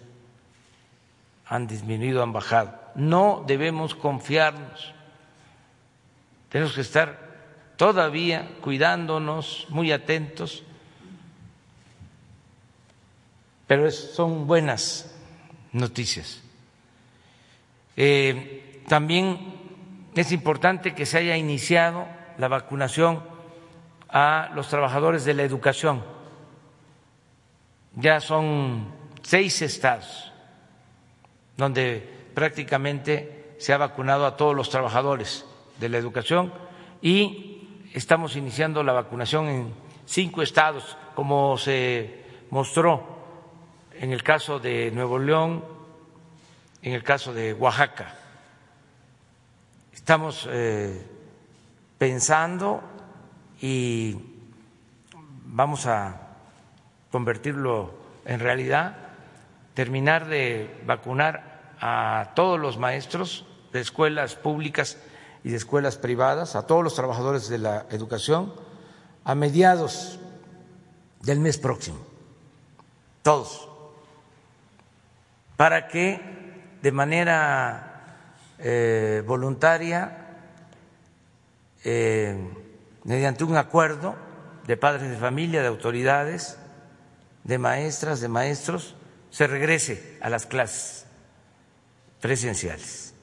[1.51, 2.73] han disminuido, han bajado.
[2.95, 4.93] No debemos confiarnos.
[6.47, 7.19] Tenemos que estar
[7.75, 10.63] todavía cuidándonos, muy atentos,
[13.67, 15.13] pero son buenas
[15.73, 16.41] noticias.
[17.97, 19.53] Eh, también
[20.15, 23.21] es importante que se haya iniciado la vacunación
[24.07, 26.01] a los trabajadores de la educación.
[27.97, 28.87] Ya son
[29.21, 30.30] seis estados
[31.57, 35.45] donde prácticamente se ha vacunado a todos los trabajadores
[35.79, 36.53] de la educación
[37.01, 39.73] y estamos iniciando la vacunación en
[40.05, 43.03] cinco estados, como se mostró
[43.93, 45.63] en el caso de Nuevo León,
[46.81, 48.15] en el caso de Oaxaca.
[49.93, 51.05] Estamos eh,
[51.97, 52.81] pensando
[53.61, 54.17] y
[55.45, 56.19] vamos a
[57.11, 57.93] convertirlo
[58.25, 59.10] en realidad,
[59.73, 64.97] terminar de vacunar a todos los maestros de escuelas públicas
[65.43, 68.53] y de escuelas privadas, a todos los trabajadores de la educación,
[69.23, 70.19] a mediados
[71.21, 71.99] del mes próximo,
[73.21, 73.69] todos,
[75.57, 76.19] para que
[76.81, 78.17] de manera
[78.59, 80.17] eh, voluntaria
[81.83, 82.35] eh,
[83.03, 84.15] mediante un acuerdo
[84.67, 86.57] de padres de familia, de autoridades,
[87.43, 88.95] de maestras, de maestros,
[89.31, 91.07] se regrese a las clases
[92.19, 93.15] presenciales.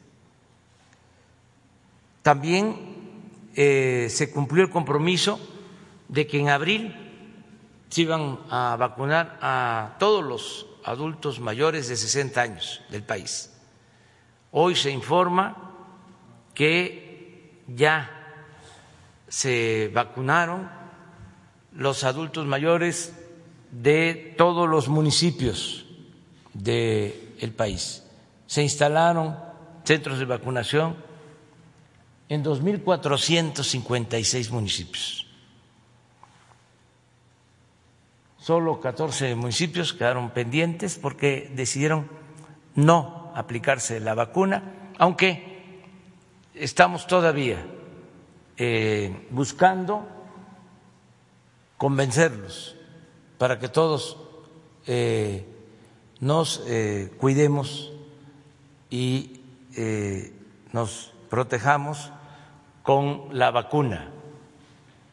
[2.23, 5.39] También eh, se cumplió el compromiso
[6.09, 6.97] de que en abril
[7.91, 13.53] se iban a vacunar a todos los adultos mayores de 60 años del país.
[14.51, 15.75] Hoy se informa
[16.55, 18.11] que ya
[19.29, 20.71] se vacunaron
[21.73, 23.15] los adultos mayores
[23.71, 25.88] de todos los municipios
[26.59, 28.05] del país.
[28.47, 29.37] Se instalaron
[29.85, 30.97] centros de vacunación
[32.29, 35.27] en 2.456 municipios.
[38.39, 42.09] Solo 14 municipios quedaron pendientes porque decidieron
[42.75, 45.83] no aplicarse la vacuna, aunque
[46.55, 47.65] estamos todavía
[48.57, 50.09] eh, buscando
[51.77, 52.77] convencerlos
[53.39, 54.17] para que todos
[54.87, 55.58] eh,
[56.21, 57.93] nos eh, cuidemos
[58.91, 59.35] y
[60.73, 62.11] nos protejamos
[62.83, 64.11] con la vacuna.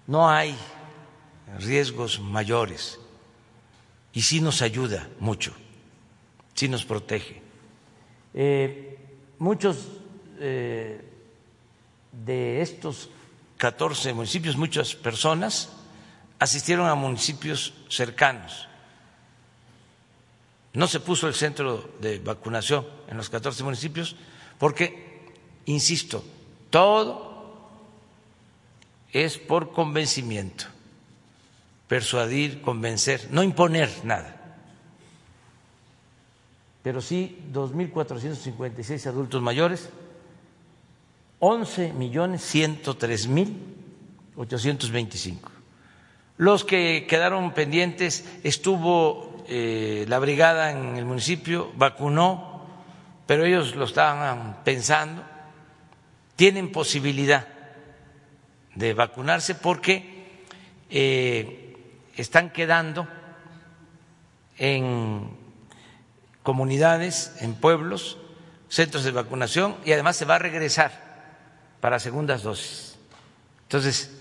[0.08, 0.56] No hay
[1.60, 3.00] riesgos mayores
[4.14, 5.54] y sí nos ayuda mucho,
[6.54, 7.42] sí nos protege.
[8.34, 8.98] Eh,
[9.40, 9.88] muchos
[10.40, 11.02] eh,
[12.12, 13.10] de estos
[13.58, 15.70] 14 municipios, muchas personas
[16.40, 18.70] asistieron a municipios cercanos.
[20.76, 24.16] No se puso el centro de vacunación en los 14 municipios
[24.58, 25.24] porque,
[25.66, 26.24] insisto,
[26.70, 27.36] todo
[29.12, 30.66] es por convencimiento
[31.88, 34.36] persuadir, convencer, no imponer nada.
[36.84, 39.90] Pero sí 2.456 adultos mayores,
[41.40, 43.58] 11 millones 103 mil
[44.36, 45.52] 825.
[46.38, 52.66] Los que quedaron pendientes estuvo eh, la brigada en el municipio, vacunó,
[53.26, 55.24] pero ellos lo estaban pensando,
[56.36, 57.48] tienen posibilidad
[58.76, 60.44] de vacunarse porque
[60.90, 61.78] eh,
[62.16, 63.08] están quedando
[64.58, 65.30] en
[66.44, 68.18] comunidades, en pueblos,
[68.70, 70.92] centros de vacunación y además se va a regresar
[71.82, 72.98] para segundas dosis.
[73.64, 74.12] Entonces,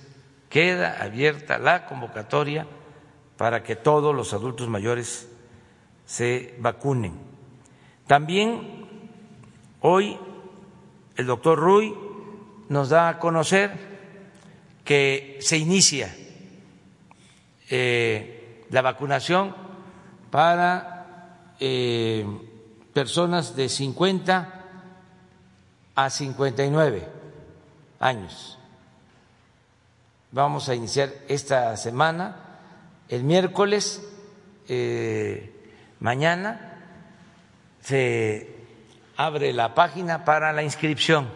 [0.49, 2.67] queda abierta la convocatoria
[3.37, 5.29] para que todos los adultos mayores
[6.07, 7.15] se vacunen.
[8.07, 8.87] También
[9.81, 10.19] hoy
[11.17, 11.95] el doctor Ruy
[12.69, 13.95] nos da a conocer
[14.85, 16.15] que se inicia
[17.71, 19.55] eh, la vacunación
[20.31, 22.27] para eh,
[22.93, 24.65] personas de 50
[25.95, 27.09] a 59
[28.01, 28.59] años.
[30.33, 32.44] Vamos a iniciar esta semana,
[33.15, 34.03] el miércoles,
[34.69, 35.53] eh,
[36.01, 36.81] mañana,
[37.81, 38.55] se
[39.17, 41.29] abre la página para la inscripción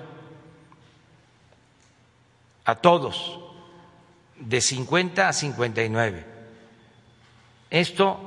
[2.64, 3.38] a todos
[4.40, 6.26] de 50 a 59.
[7.70, 8.18] Esto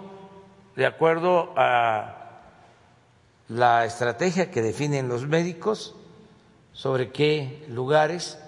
[0.76, 2.42] de acuerdo a
[3.50, 5.96] la estrategia que definen los médicos
[6.72, 8.40] sobre qué lugares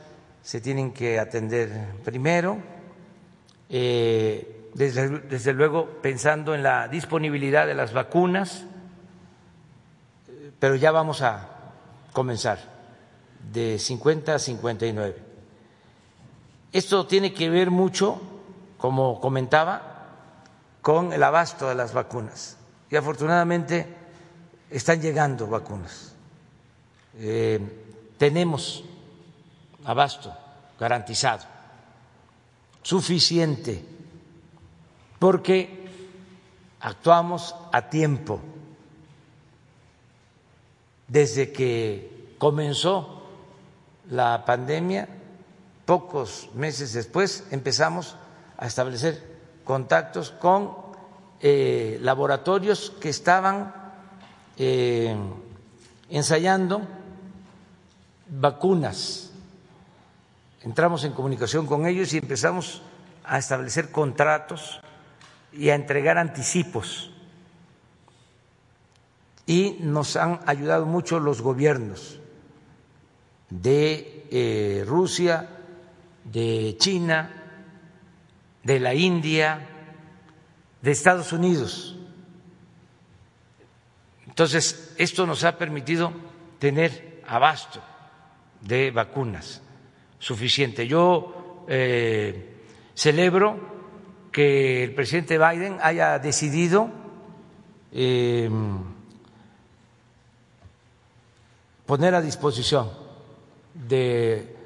[0.42, 2.58] se tienen que atender primero,
[3.70, 8.66] eh, desde, desde, luego pensando en la disponibilidad de las vacunas,
[10.60, 11.50] pero ya vamos a
[12.14, 12.60] comenzar
[13.52, 15.34] de 50 a 59.
[16.72, 18.22] Esto tiene que ver mucho,
[18.78, 19.94] como comentaba,
[20.82, 22.58] con el abasto de las vacunas.
[22.90, 23.88] Y afortunadamente
[24.70, 26.16] están llegando vacunas.
[27.18, 28.84] Eh, tenemos
[29.86, 30.34] abasto
[30.80, 31.44] garantizado,
[32.82, 33.86] suficiente,
[35.24, 35.88] porque
[36.82, 38.42] actuamos a tiempo.
[41.08, 43.24] Desde que comenzó
[44.10, 45.08] la pandemia,
[45.86, 48.18] pocos meses después empezamos
[48.58, 49.24] a establecer
[49.64, 50.76] contactos con
[51.40, 53.74] eh, laboratorios que estaban
[54.58, 55.16] eh,
[56.10, 56.82] ensayando
[58.28, 59.32] vacunas.
[60.64, 62.82] Entramos en comunicación con ellos y empezamos
[63.24, 64.82] a establecer contratos
[65.54, 67.12] y a entregar anticipos.
[69.46, 72.20] Y nos han ayudado mucho los gobiernos
[73.50, 75.50] de eh, Rusia,
[76.24, 77.44] de China,
[78.64, 79.68] de la India,
[80.82, 81.98] de Estados Unidos.
[84.26, 86.12] Entonces, esto nos ha permitido
[86.60, 87.82] tener abasto
[88.62, 89.62] de vacunas
[90.20, 90.88] suficiente.
[90.88, 92.56] Yo eh,
[92.96, 93.83] celebro
[94.34, 96.90] que el presidente Biden haya decidido
[97.94, 98.50] eh,
[101.86, 102.90] poner a disposición
[103.76, 104.58] de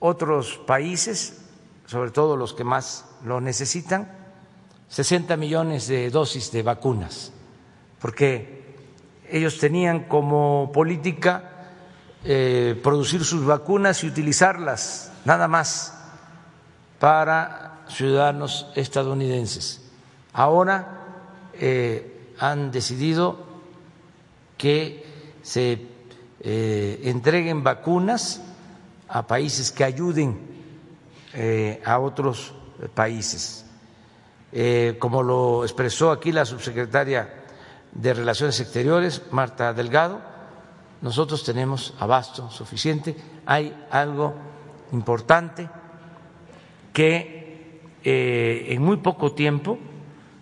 [0.00, 1.46] otros países,
[1.86, 4.10] sobre todo los que más lo necesitan,
[4.88, 7.32] 60 millones de dosis de vacunas,
[8.00, 8.62] porque
[9.30, 11.70] ellos tenían como política
[12.24, 15.94] eh, producir sus vacunas y utilizarlas nada más
[16.98, 19.80] para ciudadanos estadounidenses.
[20.32, 21.02] Ahora
[21.52, 23.38] eh, han decidido
[24.56, 25.04] que
[25.42, 25.86] se
[26.40, 28.40] eh, entreguen vacunas
[29.08, 30.38] a países que ayuden
[31.34, 32.54] eh, a otros
[32.94, 33.66] países.
[34.98, 37.42] Como lo expresó aquí la subsecretaria
[37.90, 40.20] de Relaciones Exteriores, Marta Delgado,
[41.00, 43.16] nosotros tenemos abasto suficiente.
[43.46, 44.34] Hay algo
[44.92, 45.70] importante
[46.92, 47.41] que
[48.04, 49.78] en muy poco tiempo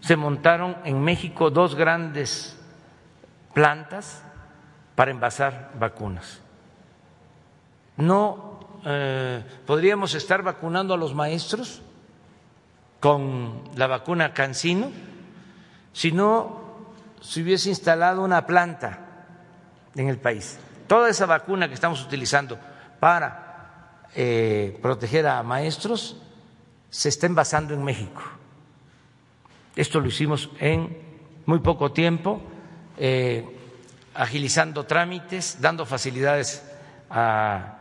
[0.01, 2.59] se montaron en México dos grandes
[3.53, 4.23] plantas
[4.95, 6.41] para envasar vacunas.
[7.97, 11.83] No eh, podríamos estar vacunando a los maestros
[12.99, 14.91] con la vacuna Cancino
[15.93, 16.61] si no
[17.21, 18.99] se hubiese instalado una planta
[19.95, 20.59] en el país.
[20.87, 22.59] Toda esa vacuna que estamos utilizando
[22.99, 26.17] para eh, proteger a maestros
[26.91, 28.23] se está envasando en México.
[29.77, 30.97] Esto lo hicimos en
[31.47, 32.43] muy poco tiempo.
[32.99, 33.57] Eh,
[34.15, 36.63] agilizando trámites, dando facilidades
[37.09, 37.77] a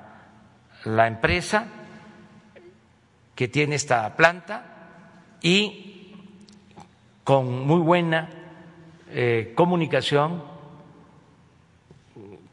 [0.86, 1.68] la empresa
[3.36, 6.14] que tiene esta planta y
[7.24, 8.30] con muy buena
[9.10, 10.44] eh, comunicación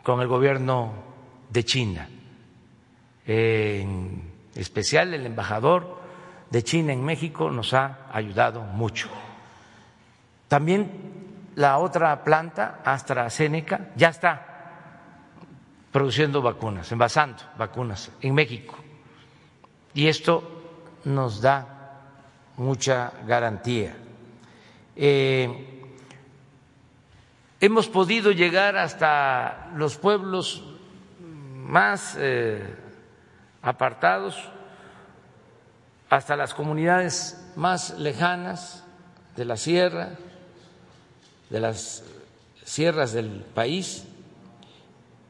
[0.03, 0.93] con el gobierno
[1.51, 2.09] de China,
[3.27, 4.23] en
[4.55, 6.01] especial el embajador
[6.51, 9.09] de China en México nos ha ayudado mucho.
[10.49, 10.91] También
[11.57, 14.57] la otra planta, AstraZeneca, ya está
[15.91, 18.77] produciendo vacunas, envasando vacunas en México.
[19.95, 20.43] Y esto
[21.05, 21.77] nos da
[22.59, 23.97] mucha garantía.
[24.95, 25.83] Eh,
[27.61, 30.63] hemos podido llegar hasta los pueblos
[31.21, 32.63] más eh,
[33.63, 34.51] apartados,
[36.11, 38.85] hasta las comunidades más lejanas
[39.37, 40.11] de la sierra,
[41.51, 42.05] de las
[42.65, 44.05] sierras del país,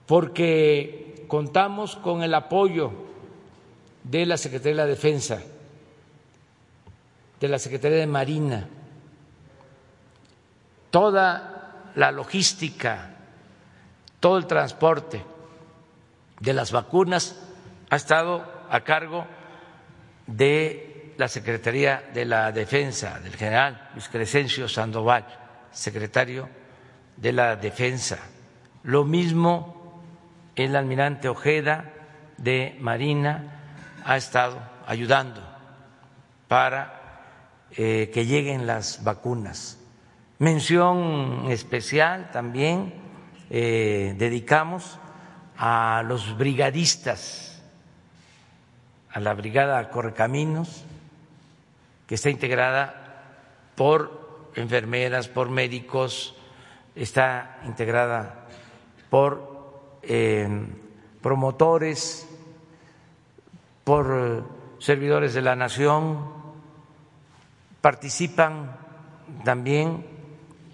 [0.06, 2.92] porque contamos con el apoyo
[4.04, 5.40] de la Secretaría de la Defensa,
[7.40, 8.68] de la Secretaría de Marina,
[10.90, 13.10] toda la logística,
[14.20, 15.24] todo el transporte
[16.40, 17.36] de las vacunas
[17.90, 19.26] ha estado a cargo
[20.26, 25.24] de la Secretaría de la Defensa, del general Luis Crescencio Sandoval
[25.76, 26.48] secretario
[27.16, 28.18] de la Defensa.
[28.82, 30.02] Lo mismo
[30.54, 31.92] el almirante Ojeda
[32.38, 35.42] de Marina ha estado ayudando
[36.48, 39.78] para eh, que lleguen las vacunas.
[40.38, 42.94] Mención especial también
[43.50, 44.98] eh, dedicamos
[45.58, 47.55] a los brigadistas,
[49.16, 50.84] a la Brigada Correcaminos,
[52.06, 53.24] que está integrada
[53.74, 56.34] por enfermeras, por médicos,
[56.94, 58.44] está integrada
[59.08, 60.46] por eh,
[61.22, 62.28] promotores,
[63.84, 64.44] por
[64.80, 66.34] servidores de la nación,
[67.80, 68.76] participan
[69.44, 70.04] también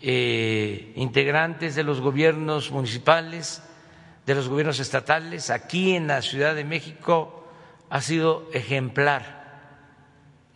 [0.00, 3.62] eh, integrantes de los gobiernos municipales,
[4.26, 5.48] de los gobiernos estatales.
[5.50, 7.38] Aquí en la Ciudad de México
[7.92, 9.42] ha sido ejemplar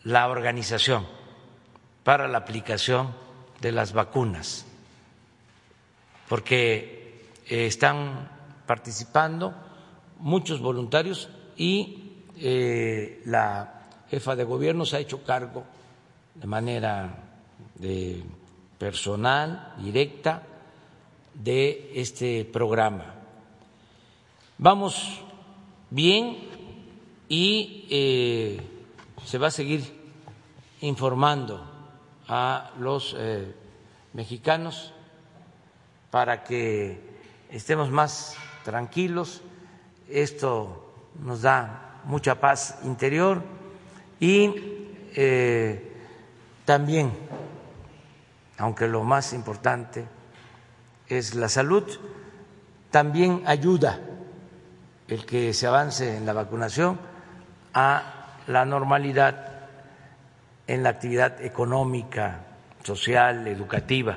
[0.05, 1.07] la organización
[2.03, 3.15] para la aplicación
[3.61, 4.65] de las vacunas,
[6.31, 8.31] porque eh, están
[8.67, 9.53] participando
[10.19, 11.29] muchos voluntarios
[11.59, 15.63] y eh, la jefa de gobierno se ha hecho cargo
[16.35, 17.19] de manera
[17.75, 18.25] de
[18.79, 20.43] personal, directa,
[21.35, 23.15] de este programa.
[24.57, 25.21] Vamos
[25.91, 26.56] bien
[27.29, 28.61] y eh,
[29.25, 29.83] se va a seguir
[30.81, 31.65] informando
[32.29, 33.55] a los eh,
[34.13, 34.93] mexicanos
[36.11, 37.01] para que
[37.51, 39.43] estemos más tranquilos.
[40.09, 43.43] Esto nos da mucha paz interior
[44.21, 44.55] y
[45.15, 45.93] eh,
[46.65, 47.13] también,
[48.59, 50.07] aunque lo más importante
[51.09, 51.85] es la salud,
[52.91, 54.01] también ayuda
[55.09, 56.99] el que se avance en la vacunación
[57.77, 58.03] a
[58.47, 59.53] la normalidad
[60.67, 62.41] en la actividad económica,
[62.83, 64.17] social, educativa.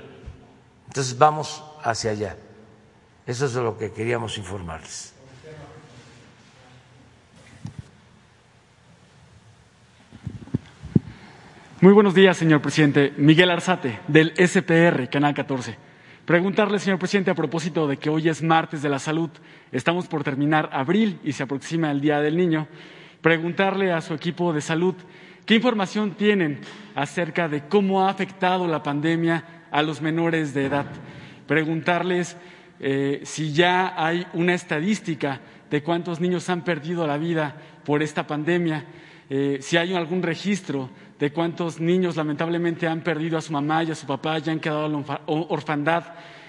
[0.88, 2.38] Entonces vamos hacia allá.
[3.28, 5.14] Eso es lo que queríamos informarles.
[11.82, 13.14] Muy buenos días, señor presidente.
[13.18, 15.76] Miguel Arzate, del SPR, Canal 14.
[16.24, 19.30] Preguntarle, señor presidente, a propósito de que hoy es martes de la salud,
[19.74, 22.68] estamos por terminar abril y se aproxima el Día del Niño,
[23.22, 24.96] preguntarle a su equipo de salud
[25.46, 26.62] qué información tienen
[26.96, 30.86] acerca de cómo ha afectado la pandemia a los menores de edad.
[31.48, 32.38] Preguntarles
[32.80, 38.26] eh, si ya hay una estadística de cuántos niños han perdido la vida por esta
[38.26, 38.86] pandemia,
[39.30, 40.90] eh, si hay algún registro
[41.20, 44.60] de cuántos niños lamentablemente han perdido a su mamá y a su papá y han
[44.60, 46.04] quedado en la orfandad,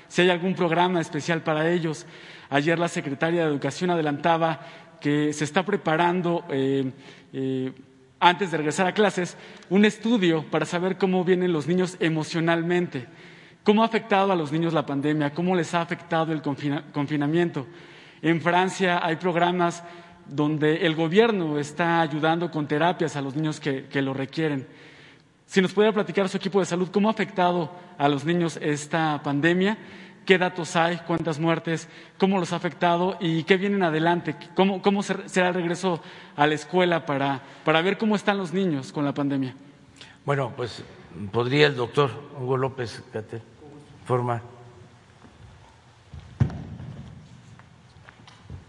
[0.09, 2.07] si hay algún programa especial para ellos.
[2.49, 4.61] Ayer la secretaria de Educación adelantaba
[5.01, 6.91] que se está preparando eh,
[7.33, 7.73] eh,
[8.19, 9.37] antes de regresar a clases
[9.71, 13.07] un estudio para saber cómo vienen los niños emocionalmente,
[13.65, 17.67] cómo ha afectado a los niños la pandemia, cómo les ha afectado el confinamiento.
[18.23, 19.83] En Francia hay programas
[20.27, 24.67] donde el gobierno está ayudando con terapias a los niños que, lo requieren.
[25.47, 29.21] Si nos pudiera platicar su equipo de salud, ¿cómo ha afectado a los niños esta
[29.25, 29.77] pandemia?
[30.25, 30.99] ¿Qué datos hay?
[31.07, 31.89] ¿Cuántas muertes?
[32.19, 33.17] ¿Cómo los ha afectado?
[33.21, 34.37] ¿Y qué vienen adelante?
[34.55, 36.01] ¿Cómo, será el regreso
[36.37, 39.55] a la escuela para, para ver cómo están los niños con la pandemia?
[40.25, 40.85] Bueno, pues
[41.33, 42.11] podría el doctor
[42.41, 43.03] Hugo López
[44.05, 44.43] formar.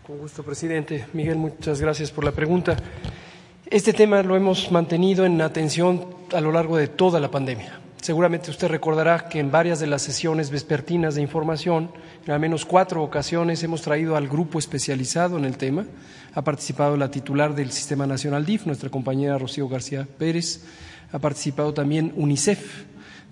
[0.08, 1.06] Con gusto, presidente.
[1.14, 2.76] Miguel, muchas gracias por la pregunta.
[3.66, 7.81] Este tema lo hemos mantenido en atención a lo largo de toda la pandemia.
[8.02, 11.92] Seguramente usted recordará que en varias de las sesiones vespertinas de información,
[12.26, 15.86] en al menos cuatro ocasiones, hemos traído al grupo especializado en el tema.
[16.34, 20.64] Ha participado la titular del Sistema Nacional DIF, nuestra compañera Rocío García Pérez.
[21.12, 22.86] Ha participado también UNICEF,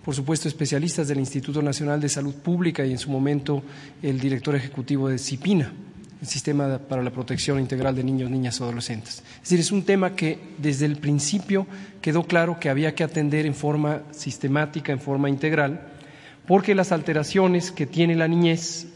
[0.05, 3.63] por supuesto especialistas del Instituto Nacional de Salud Pública y en su momento
[4.03, 5.73] el director ejecutivo de CIPINA
[6.21, 9.23] el sistema para la protección integral de niños, niñas y adolescentes.
[9.35, 11.65] Es decir, es un tema que desde el principio
[12.01, 15.87] quedó claro que había que atender en forma sistemática, en forma integral,
[16.45, 18.87] porque las alteraciones que tiene la niñez,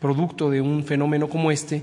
[0.00, 1.82] producto de un fenómeno como este,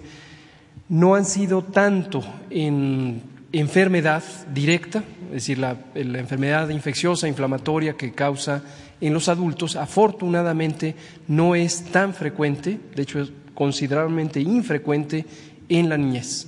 [0.90, 3.22] no han sido tanto en
[3.52, 8.64] enfermedad directa, es decir, la, la enfermedad infecciosa, inflamatoria que causa
[9.00, 10.96] en los adultos, afortunadamente
[11.28, 15.26] no es tan frecuente, de hecho considerablemente infrecuente
[15.70, 16.48] en la niñez.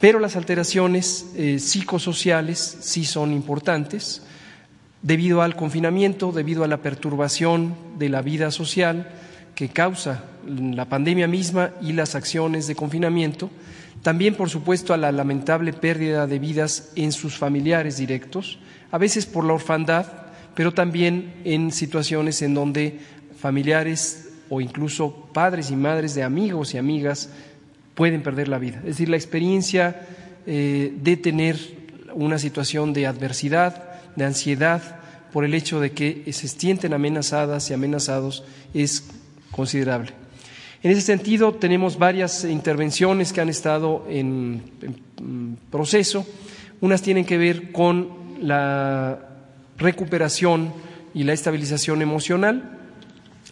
[0.00, 4.22] Pero las alteraciones eh, psicosociales sí son importantes
[5.02, 9.10] debido al confinamiento, debido a la perturbación de la vida social
[9.54, 13.50] que causa la pandemia misma y las acciones de confinamiento,
[14.02, 18.58] también por supuesto a la lamentable pérdida de vidas en sus familiares directos,
[18.90, 20.06] a veces por la orfandad,
[20.54, 22.98] pero también en situaciones en donde
[23.38, 27.30] familiares o incluso padres y madres de amigos y amigas
[27.94, 28.78] pueden perder la vida.
[28.78, 30.06] Es decir, la experiencia
[30.46, 31.56] eh, de tener
[32.14, 35.00] una situación de adversidad, de ansiedad,
[35.32, 39.04] por el hecho de que se sienten amenazadas y amenazados es
[39.50, 40.12] considerable.
[40.82, 46.26] En ese sentido, tenemos varias intervenciones que han estado en, en proceso.
[46.80, 49.18] Unas tienen que ver con la
[49.78, 50.72] recuperación
[51.14, 52.83] y la estabilización emocional,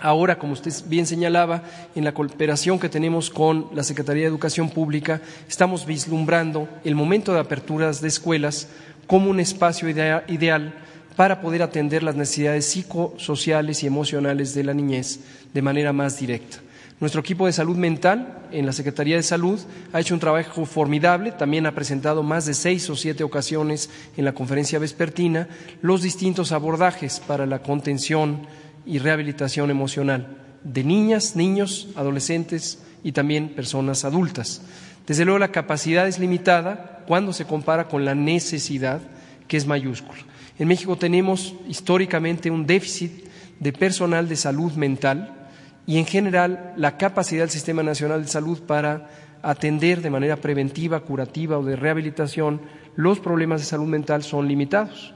[0.03, 1.63] Ahora, como usted bien señalaba,
[1.95, 7.33] en la cooperación que tenemos con la Secretaría de Educación Pública, estamos vislumbrando el momento
[7.33, 8.67] de aperturas de escuelas
[9.07, 10.75] como un espacio ideal
[11.15, 15.21] para poder atender las necesidades psicosociales y emocionales de la niñez
[15.55, 16.59] de manera más directa.
[16.99, 19.61] Nuestro equipo de salud mental en la Secretaría de Salud
[19.93, 24.25] ha hecho un trabajo formidable, también ha presentado más de seis o siete ocasiones en
[24.25, 25.49] la conferencia vespertina
[25.81, 28.47] los distintos abordajes para la contención
[28.87, 34.63] y rehabilitación emocional de niñas, niños, adolescentes y también personas adultas.
[35.07, 39.01] Desde luego la capacidad es limitada cuando se compara con la necesidad,
[39.49, 40.21] que es mayúscula.
[40.59, 43.25] En México tenemos históricamente un déficit
[43.59, 45.49] de personal de salud mental
[45.87, 49.09] y en general la capacidad del Sistema Nacional de Salud para
[49.43, 52.61] atender de manera preventiva, curativa o de rehabilitación
[52.95, 55.15] los problemas de salud mental son limitados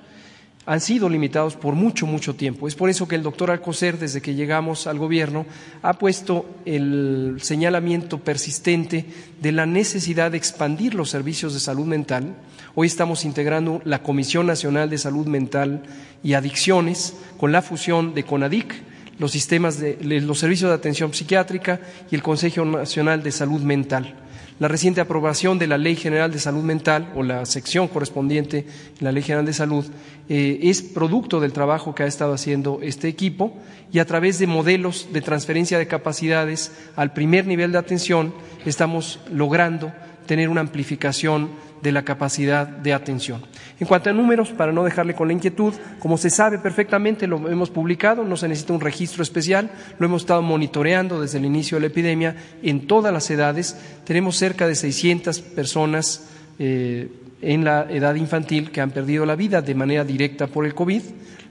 [0.67, 2.67] han sido limitados por mucho, mucho tiempo.
[2.67, 5.47] Es por eso que el doctor Alcocer, desde que llegamos al gobierno,
[5.83, 9.07] ha puesto el señalamiento persistente
[9.41, 12.35] de la necesidad de expandir los servicios de salud mental.
[12.75, 15.85] Hoy estamos integrando la Comisión Nacional de Salud Mental
[16.25, 18.75] y Adicciones con la fusión de CONADIC,
[19.21, 24.26] los sistemas de los servicios de atención psiquiátrica y el Consejo Nacional de Salud Mental
[24.59, 28.67] la reciente aprobación de la Ley General de Salud Mental o la sección correspondiente
[28.99, 29.85] en la Ley General de Salud
[30.29, 33.53] eh, es producto del trabajo que ha estado haciendo este equipo
[33.93, 38.33] y a través de modelos de transferencia de capacidades al primer nivel de atención
[38.65, 39.93] estamos logrando
[40.27, 41.51] tener una amplificación
[41.87, 43.43] de la capacidad de atención.
[43.79, 47.49] En cuanto a números, para no dejarle con la inquietud, como se sabe perfectamente, lo
[47.49, 49.71] hemos publicado, no se necesita un registro especial,
[50.01, 53.77] lo hemos estado monitoreando desde el inicio de la epidemia en todas las edades.
[54.05, 56.29] Tenemos cerca de 600 personas
[56.59, 57.09] eh,
[57.41, 61.03] en la edad infantil que han perdido la vida de manera directa por el COVID,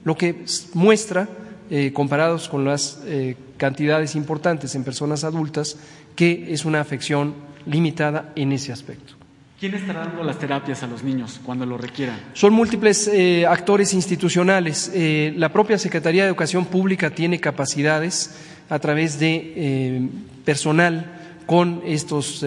[0.04, 1.30] lo que muestra,
[1.70, 5.78] eh, comparados con las eh, cantidades importantes en personas adultas,
[6.14, 7.32] que es una afección
[7.64, 9.15] limitada en ese aspecto.
[9.58, 12.20] ¿Quién estará dando las terapias a los niños cuando lo requieran?
[12.34, 14.92] Son múltiples eh, actores institucionales.
[14.94, 18.36] Eh, la propia Secretaría de Educación Pública tiene capacidades
[18.68, 20.08] a través de eh,
[20.44, 21.10] personal
[21.46, 22.44] con estas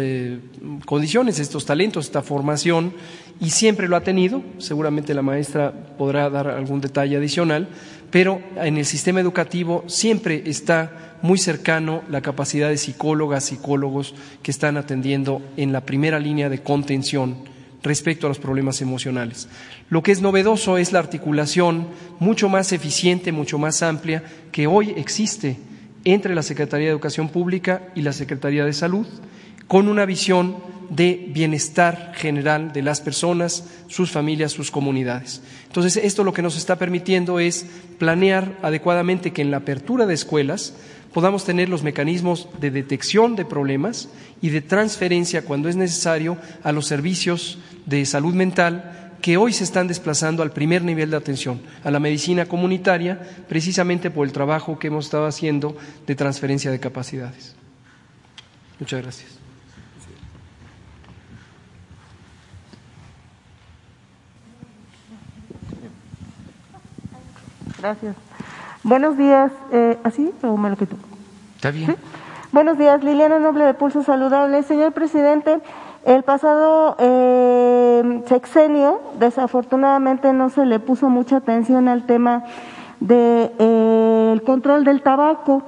[0.85, 2.93] condiciones, estos talentos, esta formación,
[3.39, 4.43] y siempre lo ha tenido.
[4.59, 7.69] Seguramente la maestra podrá dar algún detalle adicional,
[8.11, 14.51] pero en el sistema educativo siempre está muy cercano la capacidad de psicólogas, psicólogos que
[14.51, 17.37] están atendiendo en la primera línea de contención
[17.83, 19.47] respecto a los problemas emocionales.
[19.89, 21.87] Lo que es novedoso es la articulación
[22.19, 25.57] mucho más eficiente, mucho más amplia que hoy existe
[26.03, 29.07] entre la Secretaría de Educación Pública y la Secretaría de Salud,
[29.69, 30.57] con una visión
[30.89, 35.43] de bienestar general de las personas, sus familias, sus comunidades.
[35.67, 37.67] Entonces, esto lo que nos está permitiendo es
[37.99, 40.73] planear adecuadamente que en la apertura de escuelas
[41.13, 44.09] podamos tener los mecanismos de detección de problemas
[44.41, 49.65] y de transferencia cuando es necesario a los servicios de salud mental que hoy se
[49.65, 54.79] están desplazando al primer nivel de atención, a la medicina comunitaria, precisamente por el trabajo
[54.79, 57.55] que hemos estado haciendo de transferencia de capacidades.
[58.79, 59.38] Muchas gracias.
[67.79, 68.15] Gracias.
[68.83, 69.51] Buenos días.
[69.71, 70.95] Eh, ¿Así o me lo quito?
[71.55, 71.95] Está bien.
[72.51, 74.63] Buenos días, Liliana Noble de Pulso Saludable.
[74.63, 75.59] Señor presidente,
[76.05, 82.43] el pasado eh, sexenio, desafortunadamente, no se le puso mucha atención al tema
[82.99, 85.63] del de, eh, control del tabaco.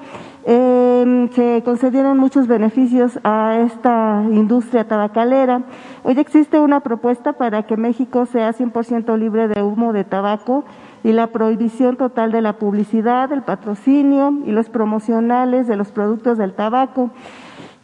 [0.45, 5.62] Eh, se concedieron muchos beneficios a esta industria tabacalera.
[6.03, 10.66] Hoy existe una propuesta para que México sea 100% libre de humo de tabaco
[11.03, 16.37] y la prohibición total de la publicidad, el patrocinio y los promocionales de los productos
[16.37, 17.11] del tabaco.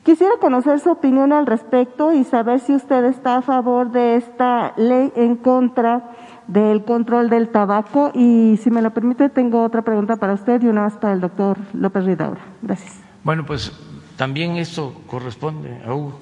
[0.03, 4.73] Quisiera conocer su opinión al respecto y saber si usted está a favor de esta
[4.77, 6.11] ley en contra
[6.47, 8.11] del control del tabaco.
[8.13, 11.19] Y si me lo permite, tengo otra pregunta para usted y una más para el
[11.19, 12.39] doctor López Ridaura.
[12.61, 13.01] Gracias.
[13.23, 13.73] Bueno, pues
[14.15, 16.17] también esto corresponde a Hugo,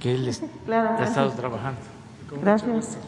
[0.00, 0.30] que él
[0.72, 1.80] ha estado trabajando.
[2.42, 2.98] Gracias.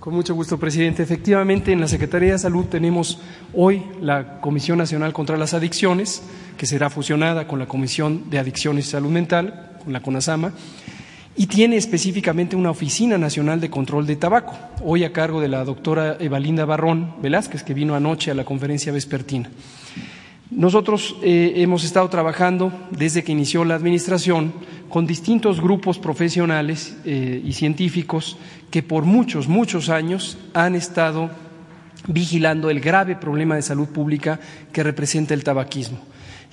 [0.00, 1.02] Con mucho gusto, presidente.
[1.02, 3.18] Efectivamente, en la Secretaría de Salud tenemos
[3.52, 6.22] hoy la Comisión Nacional contra las Adicciones,
[6.56, 10.52] que será fusionada con la Comisión de Adicciones y Salud Mental, con la CONASAMA,
[11.34, 15.64] y tiene específicamente una Oficina Nacional de Control de Tabaco, hoy a cargo de la
[15.64, 19.50] doctora Evalinda Barrón Velázquez, que vino anoche a la conferencia vespertina.
[20.50, 24.52] Nosotros eh, hemos estado trabajando desde que inició la administración
[24.88, 28.38] con distintos grupos profesionales eh, y científicos
[28.70, 31.30] que por muchos, muchos años han estado
[32.06, 34.38] vigilando el grave problema de salud pública
[34.72, 35.98] que representa el tabaquismo.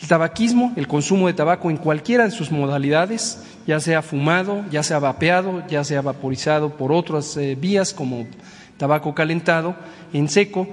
[0.01, 4.83] El tabaquismo, el consumo de tabaco en cualquiera de sus modalidades, ya sea fumado, ya
[4.83, 8.27] sea vapeado, ya sea vaporizado por otras eh, vías como
[8.77, 9.75] tabaco calentado,
[10.11, 10.67] en seco,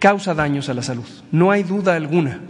[0.00, 1.06] causa daños a la salud.
[1.30, 2.40] No hay duda alguna.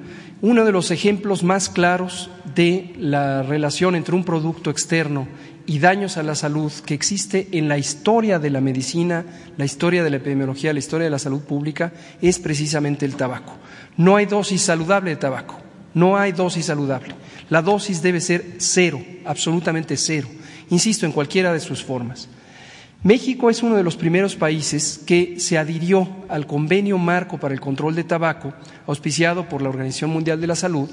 [0.41, 5.27] Uno de los ejemplos más claros de la relación entre un producto externo
[5.69, 9.27] y daños a la salud que existe en la historia de la medicina,
[9.59, 11.93] la historia de la epidemiología, la historia de la salud pública,
[12.23, 13.53] es precisamente el tabaco.
[13.99, 15.61] No hay dosis saludable de tabaco,
[15.93, 17.15] no hay dosis saludable.
[17.51, 20.27] La dosis debe ser cero, absolutamente cero,
[20.71, 22.31] insisto, en cualquiera de sus formas.
[23.03, 27.61] México es uno de los primeros países que se adhirió al convenio marco para el
[27.61, 28.55] control de tabaco,
[28.87, 30.89] auspiciado por la Organización Mundial de la Salud,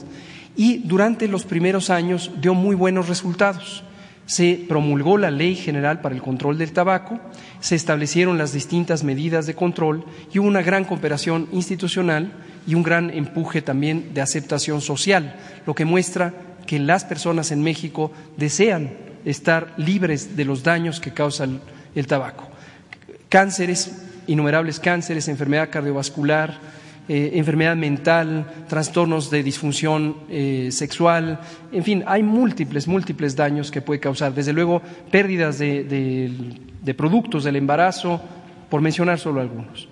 [0.58, 3.86] y durante los primeros años dio muy buenos resultados.
[4.26, 7.20] Se promulgó la Ley General para el Control del Tabaco,
[7.60, 10.04] se establecieron las distintas medidas de control
[10.34, 12.32] y hubo una gran cooperación institucional
[12.68, 16.34] y un gran empuje también de aceptación social, lo que muestra
[16.66, 18.92] que las personas en México desean
[19.26, 21.48] estar libres de los daños que causa
[21.94, 22.48] el tabaco.
[23.30, 26.58] Cánceres, innumerables cánceres, enfermedad cardiovascular,
[27.08, 31.40] eh, enfermedad mental, trastornos de disfunción eh, sexual,
[31.72, 34.34] en fin, hay múltiples, múltiples daños que puede causar.
[34.34, 34.82] Desde luego,
[35.12, 38.22] pérdidas de productos del embarazo,
[38.70, 39.88] por mencionar solo algunos.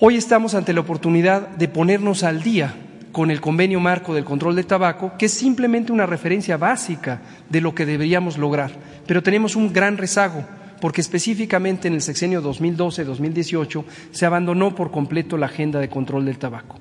[0.00, 2.74] Hoy estamos ante la oportunidad de ponernos al día
[3.12, 7.60] con el convenio marco del control del tabaco, que es simplemente una referencia básica de
[7.60, 8.72] lo que deberíamos lograr.
[9.06, 10.44] Pero tenemos un gran rezago,
[10.82, 16.38] porque específicamente en el sexenio 2012-2018 se abandonó por completo la agenda de control del
[16.38, 16.80] tabaco.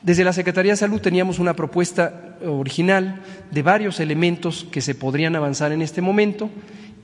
[0.00, 3.20] Desde la Secretaría de Salud teníamos una propuesta original
[3.50, 6.50] de varios elementos que se podrían avanzar en este momento.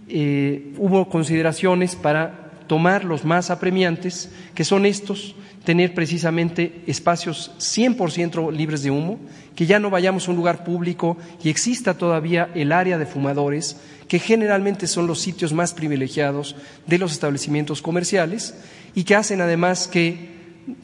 [0.06, 5.34] Eh, hubo consideraciones para tomar los más apremiantes, que son estos,
[5.68, 9.20] tener precisamente espacios 100% libres de humo,
[9.54, 13.76] que ya no vayamos a un lugar público y exista todavía el área de fumadores,
[14.08, 16.56] que generalmente son los sitios más privilegiados
[16.86, 18.54] de los establecimientos comerciales
[18.94, 20.30] y que hacen además que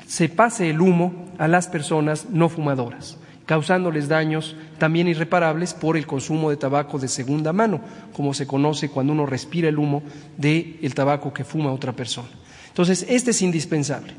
[0.07, 3.16] se pase el humo a las personas no fumadoras
[3.47, 7.80] causándoles daños también irreparables por el consumo de tabaco de segunda mano,
[8.14, 10.03] como se conoce cuando uno respira el humo
[10.39, 12.28] del tabaco que fuma otra persona.
[12.68, 14.14] Entonces, este es indispensable.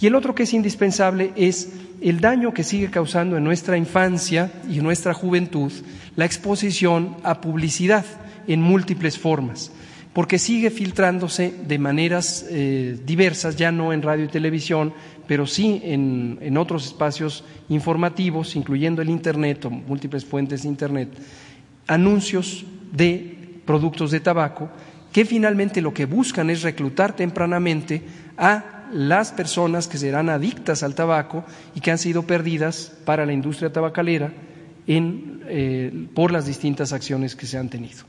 [0.00, 4.52] Y el otro que es indispensable es el daño que sigue causando en nuestra infancia
[4.68, 5.72] y en nuestra juventud
[6.14, 8.04] la exposición a publicidad
[8.46, 9.72] en múltiples formas,
[10.12, 14.94] porque sigue filtrándose de maneras eh, diversas, ya no en radio y televisión,
[15.26, 21.08] pero sí en, en otros espacios informativos, incluyendo el Internet o múltiples fuentes de Internet,
[21.88, 24.70] anuncios de productos de tabaco
[25.12, 28.02] que finalmente lo que buscan es reclutar tempranamente
[28.36, 33.32] a las personas que serán adictas al tabaco y que han sido perdidas para la
[33.32, 34.32] industria tabacalera
[34.86, 38.04] eh, por las distintas acciones que se han tenido.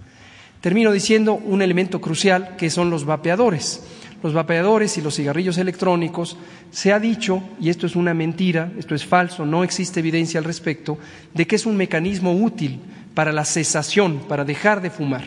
[0.62, 3.82] Termino diciendo un elemento crucial que son los vapeadores.
[4.22, 6.38] Los vapeadores y los cigarrillos electrónicos
[6.72, 10.44] se ha dicho, y esto es una mentira, esto es falso, no existe evidencia al
[10.44, 10.98] respecto,
[11.34, 12.80] de que es un mecanismo útil
[13.14, 15.24] para la cesación, para dejar de fumar.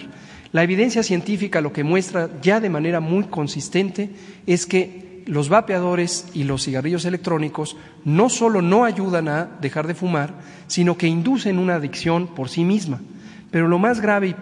[0.53, 4.11] La evidencia científica lo que muestra ya de manera muy consistente
[4.47, 9.95] es que los vapeadores y los cigarrillos electrónicos no solo no ayudan a dejar de
[9.95, 10.35] fumar,
[10.67, 13.01] sino que inducen una adicción por sí misma.
[13.51, 14.37] Pero lo más grave y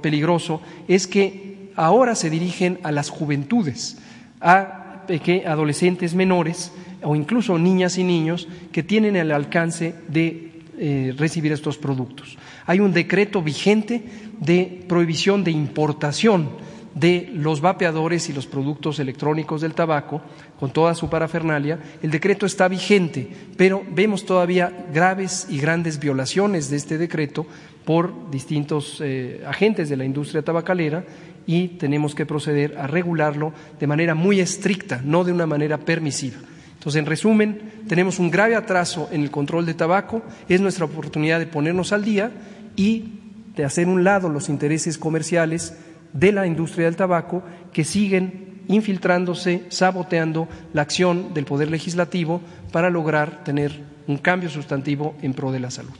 [0.00, 3.98] peligroso es que ahora se dirigen a las juventudes,
[4.40, 5.04] a
[5.46, 6.72] adolescentes menores
[7.02, 12.38] o incluso niñas y niños que tienen el alcance de eh, recibir estos productos.
[12.66, 14.02] Hay un decreto vigente
[14.40, 16.48] de prohibición de importación
[16.94, 20.22] de los vapeadores y los productos electrónicos del tabaco,
[20.58, 26.70] con toda su parafernalia, el decreto está vigente, pero vemos todavía graves y grandes violaciones
[26.70, 27.46] de este decreto
[27.84, 31.04] por distintos eh, agentes de la industria tabacalera
[31.46, 36.38] y tenemos que proceder a regularlo de manera muy estricta, no de una manera permisiva.
[36.74, 41.38] Entonces, en resumen, tenemos un grave atraso en el control de tabaco, es nuestra oportunidad
[41.38, 42.30] de ponernos al día
[42.76, 43.20] y
[43.56, 45.74] de hacer un lado los intereses comerciales
[46.14, 47.42] de la industria del tabaco
[47.72, 52.40] que siguen infiltrándose, saboteando la acción del Poder Legislativo
[52.72, 55.92] para lograr tener un cambio sustantivo en pro de la salud.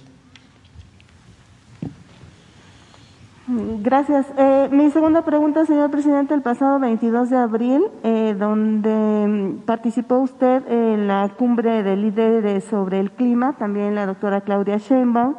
[3.46, 4.26] Gracias.
[4.38, 10.66] Eh, mi segunda pregunta, señor presidente, el pasado 22 de abril, eh, donde participó usted
[10.66, 15.34] en la cumbre de líderes sobre el clima, también la doctora Claudia Sheinbaum,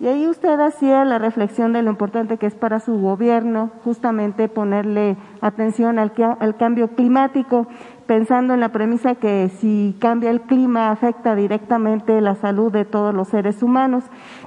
[0.00, 4.48] y ahí usted hacía la reflexión de lo importante que es para su gobierno justamente
[4.48, 6.14] ponerle atención al,
[6.56, 7.66] cambio climático,
[8.06, 13.14] pensando en la premisa que si cambia el clima afecta directamente la salud de todos
[13.14, 14.04] los seres humanos.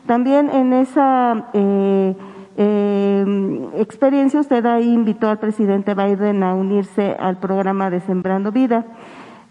[0.08, 2.16] También en esa eh,
[2.58, 8.86] eh, experiencia usted ahí invitó al presidente Biden a unirse al programa de Sembrando Vida.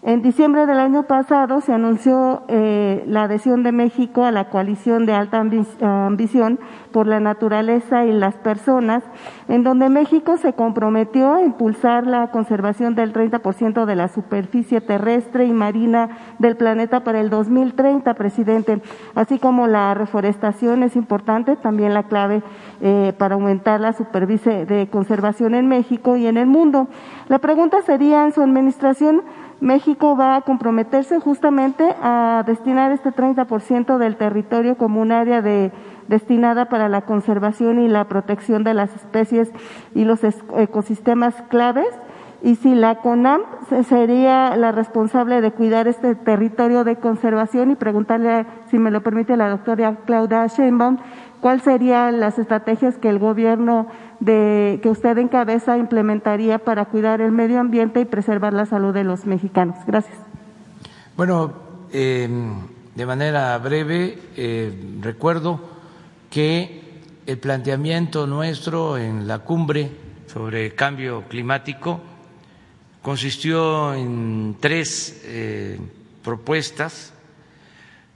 [0.05, 5.05] En diciembre del año pasado se anunció eh, la adhesión de México a la coalición
[5.05, 6.59] de alta ambición
[6.91, 9.01] por la naturaleza y las personas,
[9.47, 15.45] en donde México se comprometió a impulsar la conservación del 30% de la superficie terrestre
[15.45, 18.81] y marina del planeta para el 2030, presidente,
[19.15, 22.43] así como la reforestación es importante, también la clave
[22.81, 26.89] eh, para aumentar la superficie de conservación en México y en el mundo.
[27.29, 29.21] La pregunta sería en su administración,
[29.63, 35.71] México va a comprometerse justamente a destinar este 30% del territorio como un área de,
[36.09, 39.53] destinada para la conservación y la protección de las especies
[39.95, 41.87] y los ecosistemas claves.
[42.41, 43.43] Y si la CONAM
[43.87, 49.37] sería la responsable de cuidar este territorio de conservación y preguntarle, si me lo permite
[49.37, 50.97] la doctora Claudia Sheinbaum,
[51.43, 53.87] cuáles serían las estrategias que el gobierno
[54.21, 59.03] de, que usted encabeza implementaría para cuidar el medio ambiente y preservar la salud de
[59.03, 59.75] los mexicanos.
[59.85, 60.17] Gracias.
[61.17, 61.53] Bueno,
[61.91, 62.29] eh,
[62.95, 64.71] de manera breve, eh,
[65.01, 65.59] recuerdo
[66.29, 69.91] que el planteamiento nuestro en la cumbre
[70.27, 71.99] sobre cambio climático
[73.01, 75.77] consistió en tres eh,
[76.23, 77.13] propuestas.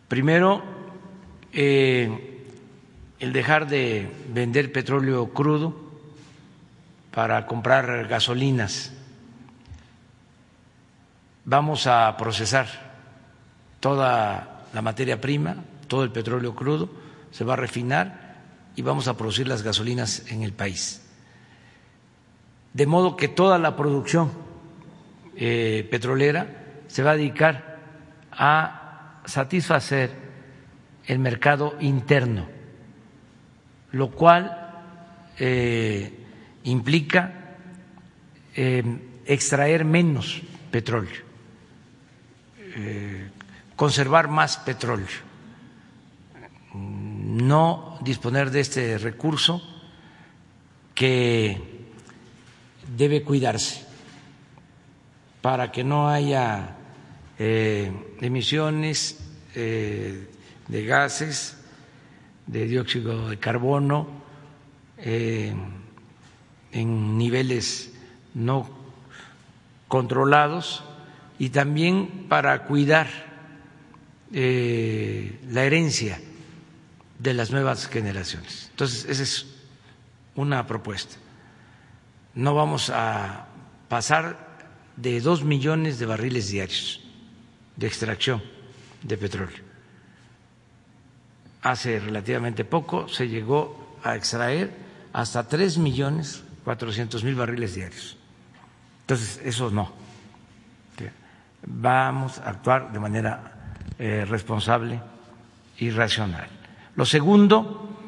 [0.07, 0.63] Primero,
[1.51, 2.36] eh,
[3.19, 5.75] el dejar de vender petróleo crudo
[7.11, 8.91] para comprar gasolinas.
[11.45, 12.67] Vamos a procesar
[13.79, 15.55] toda la materia prima,
[15.87, 16.89] todo el petróleo crudo,
[17.31, 18.35] se va a refinar
[18.75, 21.01] y vamos a producir las gasolinas en el país.
[22.73, 24.31] De modo que toda la producción
[25.35, 26.47] eh, petrolera
[26.87, 27.77] se va a dedicar
[28.31, 30.11] a satisfacer
[31.05, 32.47] el mercado interno,
[33.97, 34.71] lo cual
[35.39, 36.13] eh,
[36.63, 37.55] implica
[38.55, 38.83] eh,
[39.25, 40.41] extraer menos
[40.71, 41.25] petróleo,
[43.75, 45.07] conservar más petróleo,
[46.75, 49.61] no disponer de este recurso
[50.93, 51.57] que
[52.95, 53.85] debe cuidarse
[55.41, 56.75] para que no haya
[57.39, 57.91] eh,
[58.21, 59.19] emisiones
[59.55, 60.27] eh,
[60.67, 61.56] de gases,
[62.47, 64.07] de dióxido de carbono
[64.97, 65.53] eh,
[66.71, 67.93] en niveles
[68.33, 68.69] no
[69.87, 70.83] controlados
[71.39, 73.07] y también para cuidar
[74.29, 76.19] la herencia
[77.19, 78.67] de las nuevas generaciones.
[78.71, 79.45] Entonces, esa es
[80.35, 81.15] una propuesta.
[82.35, 83.47] No vamos a
[83.89, 84.47] pasar
[84.95, 87.01] de dos millones de barriles diarios
[87.75, 88.41] de extracción
[89.03, 89.66] de petróleo.
[91.67, 94.71] Hace relativamente poco se llegó a extraer
[95.11, 98.17] hasta tres millones cuatrocientos mil barriles diarios.
[99.01, 99.91] Entonces, eso no.
[101.65, 105.01] Vamos a actuar de manera eh, responsable
[105.77, 106.47] y racional.
[106.95, 107.99] Lo segundo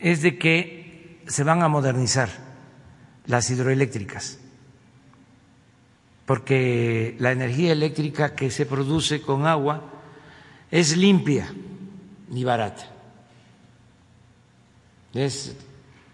[0.00, 2.30] es de que se van a modernizar
[3.26, 4.38] las hidroeléctricas,
[6.24, 9.82] porque la energía eléctrica que se produce con agua
[10.70, 11.52] es limpia
[12.32, 12.93] y barata.
[15.14, 15.56] Es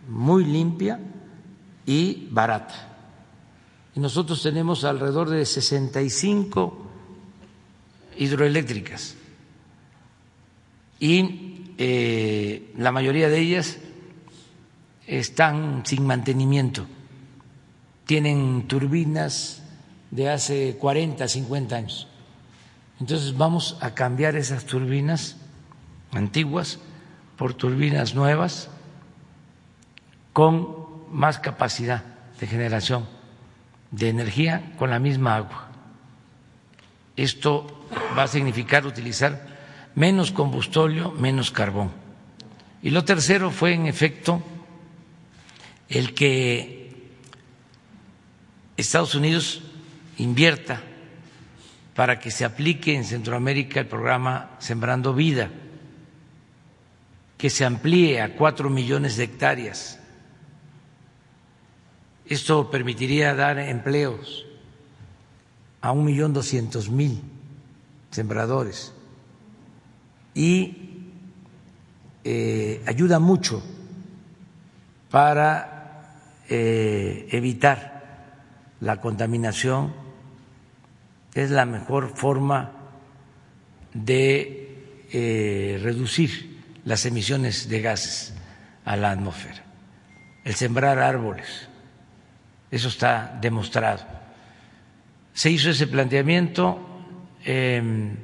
[0.08, 1.00] muy limpia
[1.86, 2.90] y barata.
[3.94, 6.86] Y nosotros tenemos alrededor de 65
[8.18, 9.16] hidroeléctricas.
[11.00, 13.78] Y eh, la mayoría de ellas
[15.06, 16.86] están sin mantenimiento,
[18.06, 19.62] tienen turbinas
[20.10, 22.06] de hace 40, 50 años.
[23.00, 25.36] Entonces vamos a cambiar esas turbinas
[26.12, 26.78] antiguas
[27.36, 28.68] por turbinas nuevas
[30.32, 30.76] con
[31.10, 32.04] más capacidad
[32.38, 33.06] de generación
[33.90, 35.68] de energía con la misma agua.
[37.16, 39.46] Esto va a significar utilizar
[39.94, 41.90] menos combustóleo, menos carbón.
[42.82, 44.42] Y lo tercero fue, en efecto,
[45.88, 46.80] el que
[48.76, 49.62] Estados Unidos
[50.16, 50.80] invierta
[51.94, 55.50] para que se aplique en Centroamérica el programa Sembrando Vida,
[57.36, 59.99] que se amplíe a cuatro millones de hectáreas.
[62.30, 64.46] Esto permitiría dar empleos
[65.80, 67.20] a un millón doscientos mil
[68.12, 68.92] sembradores.
[70.32, 71.08] Y
[72.22, 73.60] eh, ayuda mucho
[75.10, 77.98] para eh, evitar
[78.78, 79.92] la contaminación,
[81.34, 82.70] es la mejor forma
[83.92, 88.34] de eh, reducir las emisiones de gases
[88.84, 89.64] a la atmósfera,
[90.44, 91.69] el sembrar árboles,
[92.70, 94.04] eso está demostrado.
[95.32, 96.86] Se hizo ese planteamiento.
[97.44, 98.16] Em,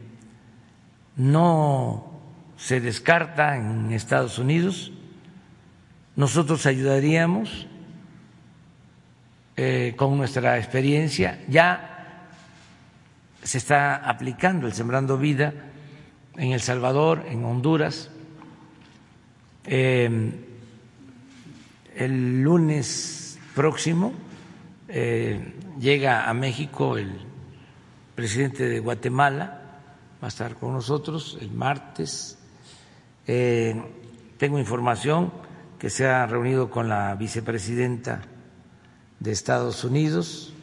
[1.16, 2.16] no
[2.56, 4.92] se descarta en Estados Unidos,
[6.14, 7.66] nosotros ayudaríamos
[9.56, 12.26] eh, con nuestra experiencia, ya
[13.42, 15.52] se está aplicando el Sembrando Vida
[16.36, 18.10] en El Salvador, en Honduras.
[19.64, 20.32] Eh,
[21.94, 24.12] el lunes próximo
[24.88, 27.12] eh, llega a México el
[28.14, 29.62] presidente de Guatemala
[30.22, 32.38] va a estar con nosotros el martes.
[33.26, 33.74] Eh,
[34.38, 35.32] tengo información
[35.78, 38.22] que se ha reunido con la vicepresidenta
[39.20, 40.54] de Estados Unidos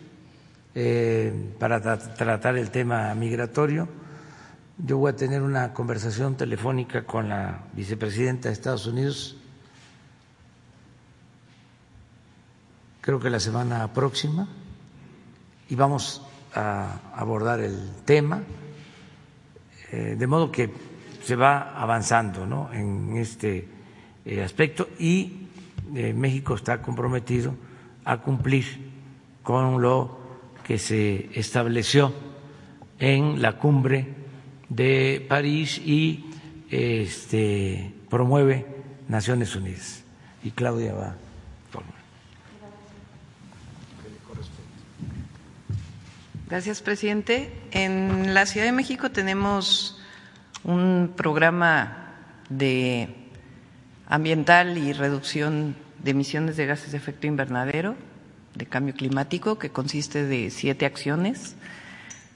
[0.75, 3.87] eh, para tratar el tema migratorio.
[4.77, 9.37] Yo voy a tener una conversación telefónica con la vicepresidenta de Estados Unidos,
[13.03, 14.47] creo que la semana próxima,
[15.69, 16.23] y vamos
[16.55, 18.41] a abordar el tema
[19.93, 20.71] Eh, de modo que
[21.23, 22.73] se va avanzando ¿no?
[22.73, 23.67] en este
[24.25, 25.45] eh, aspecto y
[25.93, 27.53] eh, México está comprometido
[28.03, 28.65] a cumplir
[29.43, 30.17] con lo
[30.63, 32.11] que se estableció
[32.97, 34.15] en la cumbre
[34.67, 36.25] de París y
[36.71, 38.65] este, promueve
[39.07, 40.03] Naciones Unidas.
[40.43, 41.22] Y Claudia va.
[46.53, 47.51] Gracias, presidente.
[47.71, 49.99] En la Ciudad de México tenemos
[50.63, 52.13] un programa
[52.47, 53.09] de
[54.05, 57.95] ambiental y reducción de emisiones de gases de efecto invernadero
[58.53, 61.55] de cambio climático que consiste de siete acciones.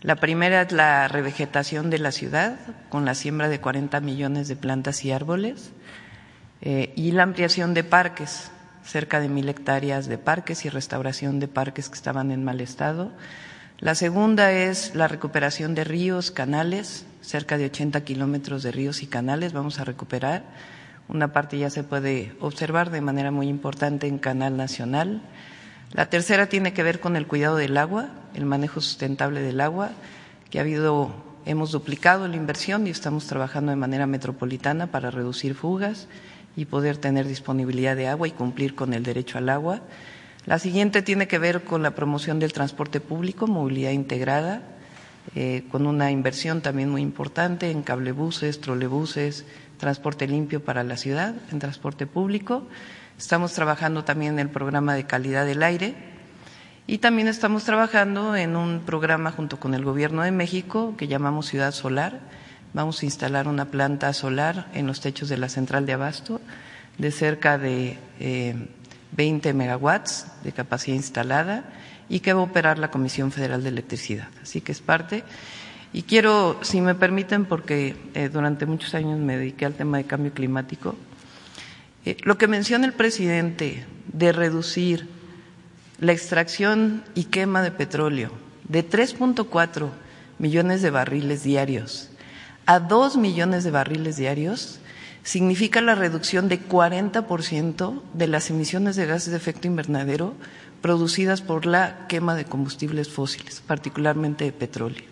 [0.02, 2.58] La primera es la revegetación de la ciudad
[2.90, 5.74] con la siembra de 40 millones de plantas y árboles
[6.62, 8.50] eh, y la ampliación de parques,
[8.84, 13.12] cerca de mil hectáreas de parques y restauración de parques que estaban en mal estado.
[13.80, 19.06] La segunda es la recuperación de ríos, canales, cerca de 80 kilómetros de ríos y
[19.06, 20.46] canales vamos a recuperar.
[21.08, 25.22] Una parte ya se puede observar de manera muy importante en Canal Nacional.
[25.94, 29.92] La tercera tiene que ver con el cuidado del agua, el manejo sustentable del agua,
[30.50, 31.12] que ha habido,
[31.46, 36.08] hemos duplicado la inversión y estamos trabajando de manera metropolitana para reducir fugas
[36.56, 39.82] y poder tener disponibilidad de agua y cumplir con el derecho al agua.
[40.48, 44.62] La siguiente tiene que ver con la promoción del transporte público, movilidad integrada,
[45.36, 49.44] eh, con una inversión también muy importante en cablebuses, trolebuses,
[49.78, 52.66] transporte limpio para la ciudad, en transporte público.
[53.18, 55.96] Estamos trabajando también en el programa de calidad del aire
[56.88, 61.48] y también estamos trabajando en un programa junto con el Gobierno de México que llamamos
[61.48, 62.22] Ciudad Solar.
[62.74, 66.40] Vamos a instalar una planta solar en los techos de la central de abasto
[66.98, 67.98] de cerca de
[69.12, 71.64] 20 eh, megawatts de capacidad instalada
[72.10, 74.30] y que va a operar la Comisión Federal de Electricidad.
[74.42, 75.24] Así que es parte.
[75.94, 80.06] Y quiero, si me permiten, porque eh, durante muchos años me dediqué al tema de
[80.06, 80.96] cambio climático,
[82.06, 85.08] eh, lo que menciona el presidente de reducir
[86.00, 88.32] la extracción y quema de petróleo
[88.68, 89.90] de 3.4
[90.40, 92.10] millones de barriles diarios
[92.66, 94.80] a 2 millones de barriles diarios
[95.28, 100.36] significa la reducción de 40% de las emisiones de gases de efecto invernadero
[100.82, 105.04] producidas por la quema de combustibles fósiles, particularmente de petróleo.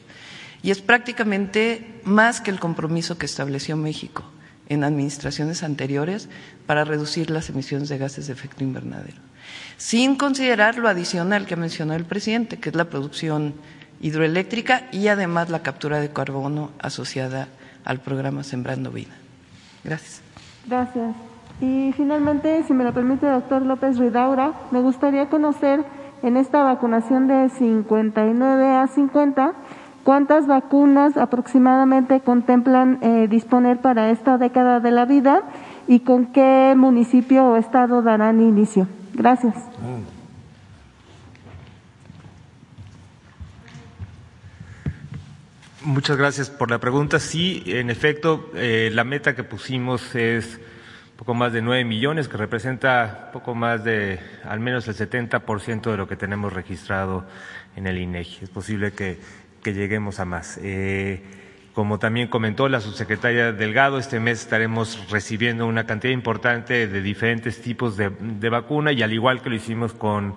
[0.63, 4.23] Y es prácticamente más que el compromiso que estableció México
[4.69, 6.29] en administraciones anteriores
[6.65, 9.17] para reducir las emisiones de gases de efecto invernadero,
[9.75, 13.53] sin considerar lo adicional que mencionó el presidente, que es la producción
[13.99, 17.49] hidroeléctrica y además la captura de carbono asociada
[17.83, 19.24] al programa Sembrando Vida.
[19.85, 20.21] Gracias.
[20.67, 21.15] Gracias.
[21.61, 25.85] Y finalmente, si me lo permite, doctor López Ridaura, me gustaría conocer
[26.21, 29.53] en esta vacunación de 59 a 50
[30.05, 35.41] ¿Cuántas vacunas aproximadamente contemplan eh, disponer para esta década de la vida
[35.87, 38.87] y con qué municipio o estado darán inicio?
[39.15, 39.55] Gracias.
[45.85, 47.19] Muchas gracias por la pregunta.
[47.19, 50.59] Sí, en efecto, eh, la meta que pusimos es
[51.15, 55.97] poco más de nueve millones, que representa poco más de al menos el 70% de
[55.97, 57.25] lo que tenemos registrado
[57.75, 58.43] en el INEGI.
[58.43, 59.19] Es posible que
[59.65, 60.59] que lleguemos a más.
[60.61, 61.23] Eh,
[61.73, 67.59] como también comentó la subsecretaria Delgado, este mes estaremos recibiendo una cantidad importante de diferentes
[67.63, 68.09] tipos de,
[68.49, 70.35] vacuna y al igual que lo hicimos con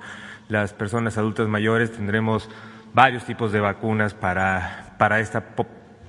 [0.48, 2.48] las personas adultas mayores, tendremos
[2.94, 5.42] varios tipos de vacunas para, para esta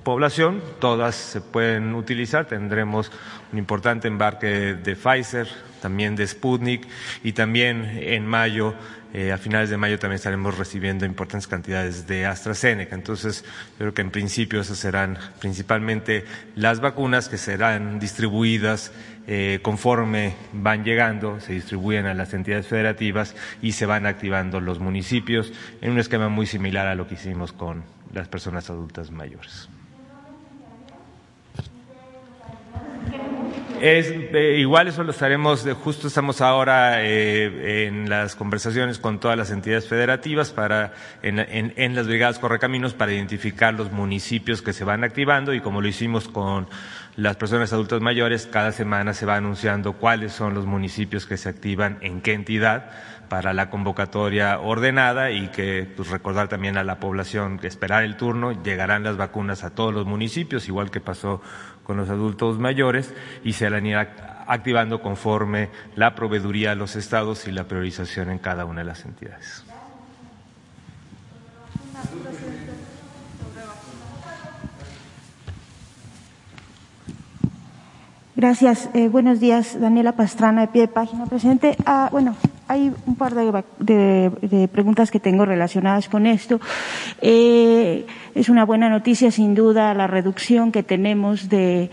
[0.02, 0.62] población.
[0.80, 2.46] Todas se pueden utilizar.
[2.46, 3.10] Tendremos
[3.52, 5.48] un importante embarque de Pfizer,
[5.80, 6.86] también de Sputnik
[7.22, 8.74] y también en mayo
[9.12, 12.94] eh, a finales de mayo también estaremos recibiendo importantes cantidades de AstraZeneca.
[12.94, 16.24] Entonces, yo creo que en principio esas serán principalmente
[16.54, 18.92] las vacunas que serán distribuidas
[19.26, 24.78] eh, conforme van llegando, se distribuyen a las entidades federativas y se van activando los
[24.78, 27.82] municipios en un esquema muy similar a lo que hicimos con
[28.12, 29.68] las personas adultas mayores.
[33.80, 39.38] Es, eh, igual eso lo estaremos, justo estamos ahora eh, en las conversaciones con todas
[39.38, 40.92] las entidades federativas para,
[41.22, 45.80] en, en, las brigadas correcaminos para identificar los municipios que se van activando y como
[45.80, 46.68] lo hicimos con
[47.16, 51.48] las personas adultas mayores, cada semana se va anunciando cuáles son los municipios que se
[51.48, 52.90] activan en qué entidad
[53.30, 58.16] para la convocatoria ordenada y que pues, recordar también a la población que esperar el
[58.16, 61.40] turno, llegarán las vacunas a todos los municipios, igual que pasó
[61.84, 67.46] con los adultos mayores, y se la irá activando conforme la proveeduría a los estados
[67.46, 69.64] y la priorización en cada una de las entidades.
[78.40, 78.88] Gracias.
[78.94, 81.26] Eh, buenos días, Daniela Pastrana, de pie de página.
[81.26, 82.36] Presidente, ah, bueno,
[82.68, 86.58] hay un par de, preguntas que tengo relacionadas con esto.
[87.20, 91.90] Eh, es una buena noticia, sin duda, la reducción que tenemos de,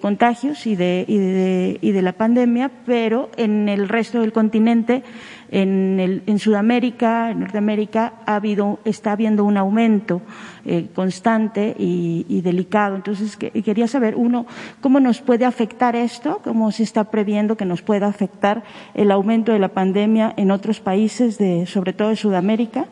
[0.00, 5.04] contagios y de, y de, la pandemia, pero en el resto del continente
[5.50, 10.22] en, el, en Sudamérica, en Norteamérica, ha habido, está habiendo un aumento
[10.64, 12.96] eh, constante y, delicado.
[12.96, 14.46] Entonces, quería saber, uno,
[14.80, 18.64] cómo nos puede afectar esto, cómo se está previendo que nos pueda afectar
[18.94, 22.86] el aumento de la pandemia en otros países, de, sobre todo de Sudamérica.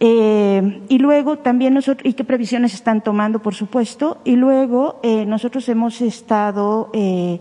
[0.00, 5.26] Eh, y luego también nosotros, y qué previsiones están tomando, por supuesto, y luego eh,
[5.26, 7.38] nosotros hemos estado eh,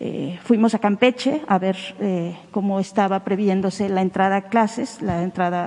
[0.00, 5.24] eh, fuimos a Campeche a ver eh, cómo estaba previéndose la entrada a clases, la
[5.24, 5.66] entrada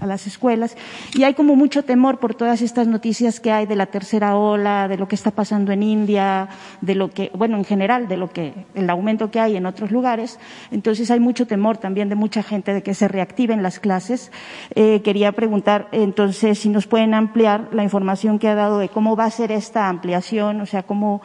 [0.00, 0.76] a, las escuelas,
[1.14, 4.88] y hay como mucho temor por todas estas noticias que hay de la tercera ola,
[4.88, 6.48] de lo que está pasando en India,
[6.80, 9.92] de lo que, bueno, en general, de lo que, el aumento que hay en otros
[9.92, 10.40] lugares.
[10.72, 14.32] Entonces hay mucho temor también de mucha gente de que se reactiven las clases.
[14.74, 19.14] Eh, quería preguntar entonces si nos pueden ampliar la información que ha dado de cómo
[19.14, 21.22] va a ser esta ampliación, o sea, cómo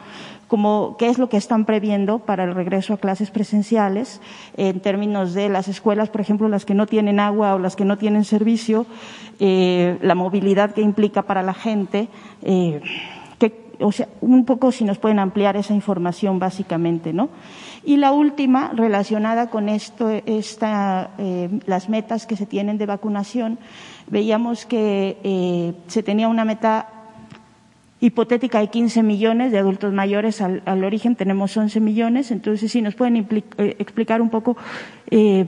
[0.48, 4.20] como qué es lo que están previendo para el regreso a clases presenciales
[4.56, 7.84] en términos de las escuelas, por ejemplo, las que no tienen agua o las que
[7.84, 8.86] no tienen servicio,
[9.38, 12.08] eh, la movilidad que implica para la gente.
[12.42, 12.80] Eh,
[13.80, 17.28] o sea, un poco si nos pueden ampliar esa información básicamente, ¿no?
[17.84, 23.56] Y la última, relacionada con esto, esta, eh, las metas que se tienen de vacunación,
[24.08, 26.97] veíamos que se tenía una meta
[28.00, 32.94] hipotética de 15 millones de adultos mayores al, origen, tenemos 11 millones, entonces si nos
[32.94, 34.56] pueden eh, explicar un poco
[35.10, 35.46] eh,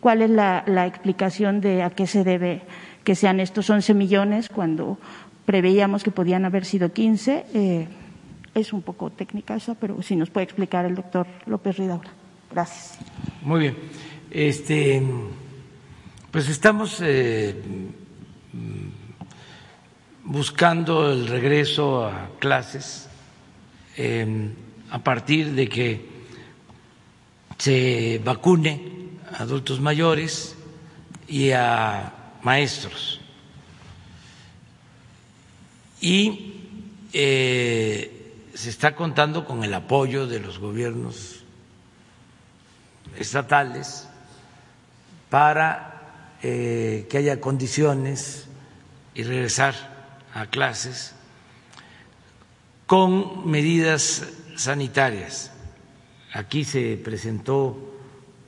[0.00, 2.62] cuál es la, explicación de a qué se debe
[3.04, 4.98] que sean estos 11 millones cuando
[5.44, 7.46] preveíamos que podían haber sido 15.
[7.54, 7.86] Eh,
[8.54, 12.10] es un poco técnica esa, pero si nos puede explicar el doctor López Ridaura.
[12.50, 12.98] Gracias.
[13.42, 13.76] Muy bien.
[14.30, 15.02] Este,
[16.32, 17.00] pues estamos
[20.26, 23.08] buscando el regreso a clases
[23.96, 24.52] em,
[24.90, 26.16] a partir de que
[27.58, 30.56] se vacune a adultos mayores
[31.28, 32.12] y a
[32.42, 33.20] maestros.
[36.00, 36.54] Y
[37.12, 41.44] eh, se está contando con el apoyo de los gobiernos
[43.16, 44.08] estatales
[45.30, 48.48] para eh, que haya condiciones
[49.14, 49.95] y regresar
[50.36, 51.14] a clases
[52.86, 55.50] con medidas sanitarias.
[56.32, 57.94] Aquí se presentó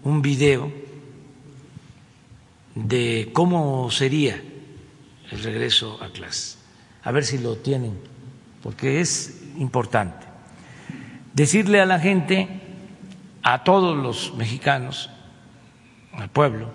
[0.03, 0.71] un video
[2.75, 4.41] de cómo sería
[5.31, 6.59] el regreso a clases.
[7.03, 7.99] A ver si lo tienen,
[8.63, 10.27] porque es importante.
[11.33, 12.49] Decirle a la gente,
[13.43, 15.09] a todos los mexicanos,
[16.13, 16.71] al pueblo,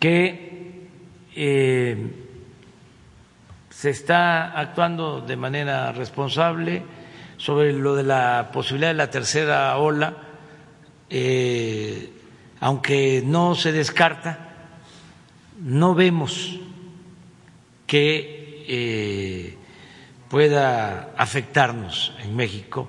[0.00, 0.88] que
[1.34, 2.25] eh,
[3.76, 6.82] se está actuando de manera responsable
[7.36, 10.16] sobre lo de la posibilidad de la tercera ola,
[11.10, 12.10] eh,
[12.60, 14.38] aunque no se descarta,
[15.60, 16.58] no vemos
[17.86, 19.58] que eh,
[20.30, 22.88] pueda afectarnos en México,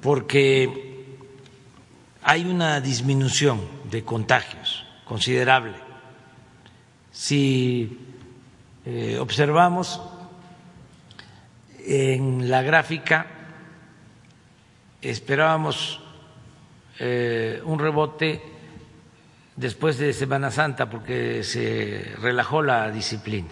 [0.00, 1.04] porque
[2.24, 5.91] hay una disminución de contagios considerable
[7.12, 7.98] si
[8.86, 10.00] eh, observamos
[11.84, 13.26] en la gráfica,
[15.02, 16.00] esperábamos
[16.98, 18.42] eh, un rebote
[19.56, 23.50] después de Semana Santa porque se relajó la disciplina.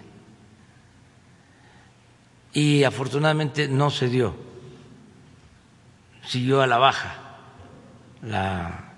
[2.53, 4.35] Y afortunadamente no se dio,
[6.24, 7.15] siguió a la baja
[8.23, 8.95] la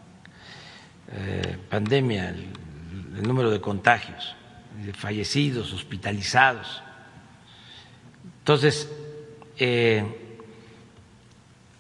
[1.13, 4.37] eh, pandemia, el número de contagios
[4.95, 6.83] fallecidos, hospitalizados.
[8.39, 8.89] Entonces,
[9.59, 10.05] eh,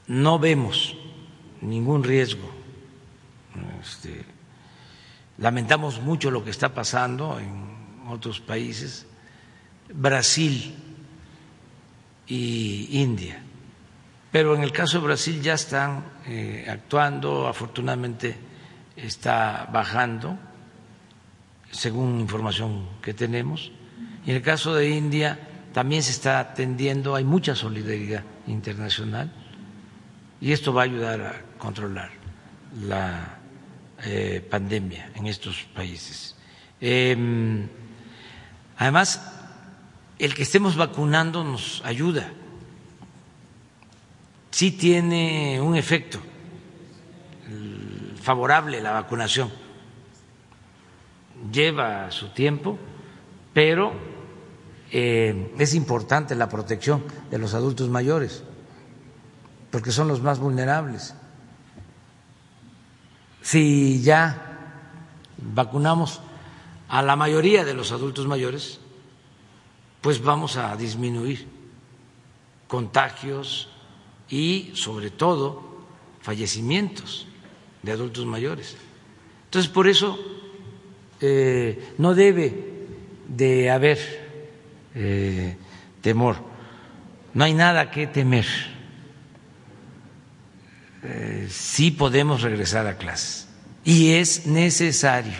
[0.07, 0.97] no vemos
[1.61, 2.51] ningún riesgo.
[3.81, 4.25] Este,
[5.39, 9.07] lamentamos mucho lo que está pasando en otros países,
[9.93, 10.75] Brasil
[12.27, 13.43] y India.
[14.31, 18.37] Pero en el caso de Brasil ya están eh, actuando, afortunadamente
[18.97, 20.39] está bajando
[21.73, 23.73] según información que tenemos.
[24.25, 25.39] Y en el caso de India
[25.73, 29.33] también se está atendiendo, hay mucha solidaridad internacional
[30.41, 32.11] y esto va a ayudar a controlar
[32.87, 33.39] la
[34.05, 36.37] eh, pandemia en estos países.
[36.81, 37.69] Em,
[38.77, 39.33] además,
[40.19, 42.31] el que estemos vacunando nos ayuda
[44.51, 46.21] sí tiene un efecto
[48.23, 49.62] favorable la vacunación.
[51.51, 52.79] Lleva su tiempo,
[53.53, 53.93] pero
[54.91, 58.45] eh, es importante la protección de los adultos mayores,
[59.71, 61.15] porque son los más vulnerables.
[63.41, 64.53] Si ya
[65.39, 66.21] vacunamos
[66.89, 68.81] a la mayoría de los adultos mayores,
[70.03, 71.49] pues vamos a disminuir
[72.69, 73.71] contagios
[74.29, 75.63] y, sobre todo,
[76.21, 77.27] fallecimientos
[77.83, 78.77] de adultos mayores.
[79.45, 80.19] Entonces, por eso
[81.23, 82.53] eh, no debe
[83.29, 83.99] de haber
[84.95, 85.57] eh,
[86.01, 86.37] temor,
[87.33, 88.47] no hay nada que temer.
[91.05, 93.49] Eh, sí podemos regresar a clases
[93.85, 95.39] y es necesario,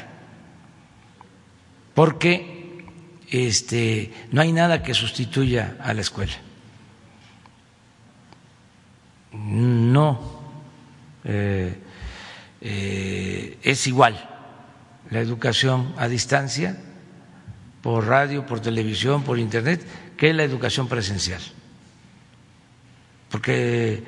[1.95, 2.85] porque
[3.29, 6.35] este, no hay nada que sustituya a la escuela.
[9.33, 10.41] No.
[11.25, 11.79] Eh,
[13.63, 14.32] es igual
[15.13, 16.77] la educación a distancia,
[17.83, 19.85] por radio, por televisión, por internet,
[20.17, 21.43] que la educación presencial.
[23.31, 24.03] Porque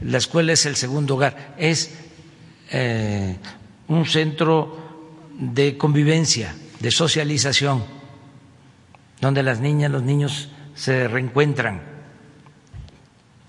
[0.00, 1.94] la escuela es el segundo hogar, es
[2.70, 3.36] eh,
[3.88, 7.84] un centro de convivencia, de socialización,
[9.20, 11.82] donde las niñas, los niños se reencuentran.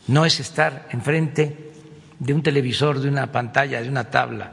[0.08, 1.72] No es estar enfrente
[2.20, 4.52] de un televisor, de una pantalla, de una tabla,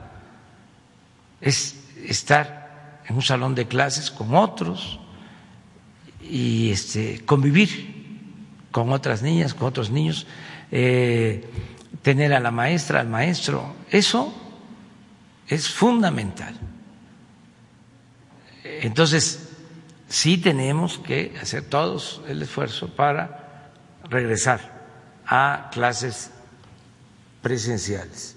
[1.41, 4.99] es estar en un salón de clases con otros
[6.21, 7.95] y este, convivir
[8.71, 10.27] con otras niñas, con otros niños,
[10.73, 11.49] eh,
[12.03, 14.35] tener a la maestra, al maestro, eso
[15.47, 16.55] es fundamental.
[18.65, 19.51] Entonces,
[20.09, 23.71] sí tenemos que hacer todos el esfuerzo para
[24.09, 24.85] regresar
[25.27, 26.31] a clases
[27.43, 28.37] presenciales.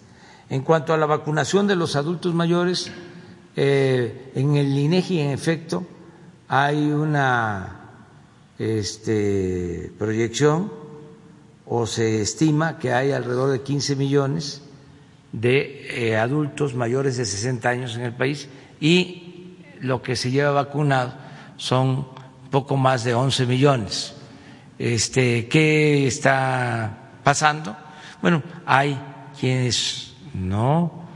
[0.50, 2.92] En cuanto a la vacunación de los adultos mayores,
[3.60, 5.84] eh, en el INEGI, en efecto,
[6.48, 7.90] hay una
[8.60, 10.72] este, proyección
[11.66, 14.62] o se estima que hay alrededor de 15 millones
[15.32, 18.48] de eh, adultos mayores de 60 años en el país
[18.80, 21.16] y lo que se lleva vacunado
[21.58, 22.08] son
[22.52, 24.14] poco más de 11 millones.
[24.78, 27.76] Este, ¿Qué está pasando?
[28.22, 29.00] Bueno, hay
[29.40, 31.07] quienes no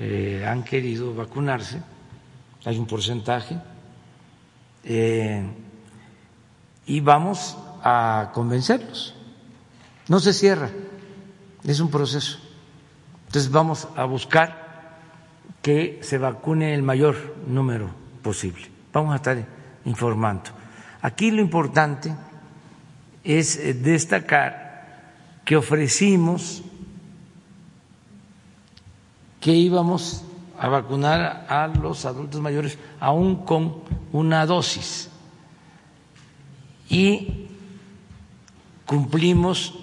[0.00, 1.82] eh, han querido vacunarse,
[2.64, 3.58] hay un porcentaje,
[4.84, 5.42] eh,
[6.86, 9.14] y vamos a convencerlos.
[10.06, 10.70] No se cierra,
[11.64, 12.38] es un proceso.
[13.26, 14.68] Entonces vamos a buscar
[15.60, 17.90] que se vacune el mayor número
[18.22, 18.66] posible.
[18.92, 19.44] Vamos a estar
[19.84, 20.50] informando.
[21.02, 22.14] Aquí lo importante
[23.24, 24.68] es destacar
[25.44, 26.62] que ofrecimos
[29.40, 30.24] que íbamos
[30.58, 33.82] a vacunar a los adultos mayores aún con
[34.12, 35.10] una dosis.
[36.88, 37.48] Y
[38.86, 39.74] cumplimos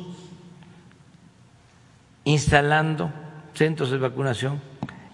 [2.25, 3.11] instalando
[3.53, 4.59] centros de vacunación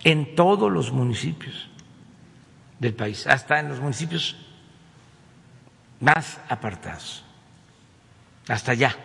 [0.03, 1.69] en todos los municipios
[2.80, 4.35] del país, hasta en los municipios
[5.99, 7.23] más apartados,
[8.47, 8.95] hasta allá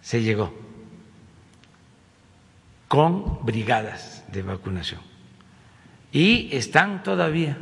[0.00, 0.54] se llegó
[2.88, 5.00] con brigadas de vacunación.
[6.12, 7.56] Y están todavía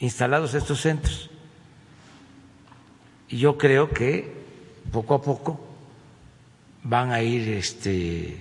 [0.00, 1.30] instalados estos centros.
[3.28, 4.32] Y yo creo que
[4.90, 5.60] poco a poco
[6.82, 8.38] van a ir este,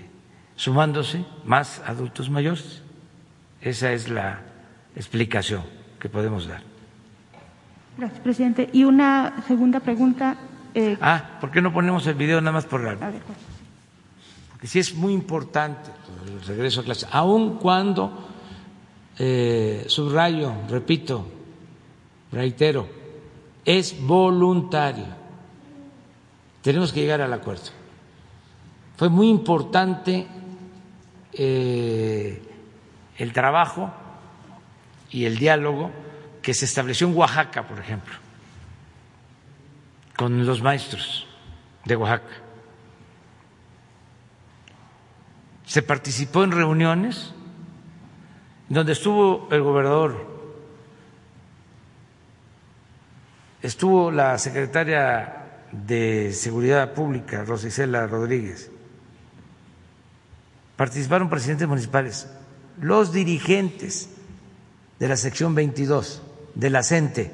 [0.56, 2.82] sumándose más adultos mayores.
[3.62, 4.42] Esa es la
[4.96, 5.64] explicación
[6.00, 6.62] que podemos dar.
[7.98, 8.70] Gracias, presidente.
[8.74, 10.36] Y una segunda pregunta
[10.76, 12.96] eh, ah, ¿por qué no ponemos el video nada más por la...
[12.96, 13.20] Porque
[14.68, 15.92] sí es muy importante
[16.28, 18.28] el regreso a clase, aun cuando,
[19.18, 21.26] eh, subrayo, repito,
[22.32, 22.88] reitero,
[23.66, 25.24] es voluntario.
[26.62, 27.72] Tenemos que llegar al acuerdo.
[28.96, 30.28] Fue muy importante
[31.34, 32.42] eh,
[33.18, 33.92] el trabajo
[35.12, 35.92] y el diálogo
[36.42, 38.24] que se estableció en Oaxaca, por ejemplo
[40.16, 41.26] con los maestros
[41.86, 42.43] de Oaxaca.
[45.66, 47.34] Se participó en reuniones
[48.70, 50.34] donde estuvo el gobernador,
[53.62, 58.72] estuvo la secretaria de Seguridad Pública, Rosicela Rodríguez,
[60.76, 62.28] participaron presidentes municipales,
[62.82, 64.10] los dirigentes
[65.00, 66.22] de la sección 22
[66.56, 67.32] de la CENTE,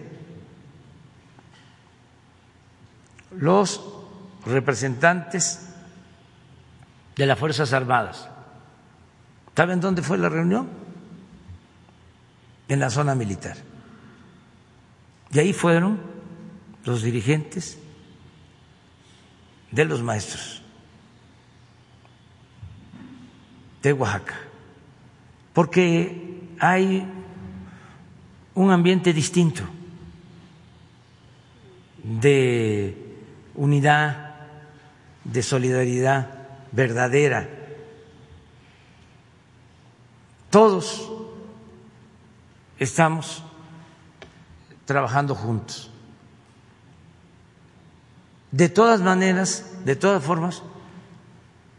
[3.32, 3.82] los
[4.46, 5.69] representantes
[7.20, 8.30] de las Fuerzas Armadas.
[9.54, 10.70] ¿Saben dónde fue la reunión?
[12.70, 13.58] En la zona militar.
[15.30, 16.00] Y ahí fueron
[16.86, 17.78] los dirigentes
[19.70, 20.62] de los maestros
[23.84, 24.36] de Oaxaca,
[25.52, 27.06] porque hay
[28.56, 29.64] un ambiente distinto
[32.02, 33.18] de
[33.56, 34.36] unidad,
[35.26, 36.39] de solidaridad
[36.72, 37.48] verdadera.
[40.50, 41.12] Todos
[42.80, 43.44] estamos
[44.86, 45.92] trabajando juntos.
[48.52, 50.64] De todas maneras, de todas formas,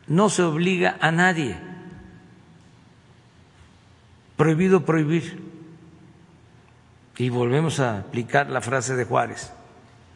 [0.06, 1.58] no se obliga a nadie.
[4.36, 5.50] Prohibido prohibir.
[7.16, 9.52] Y volvemos a aplicar la frase de Juárez.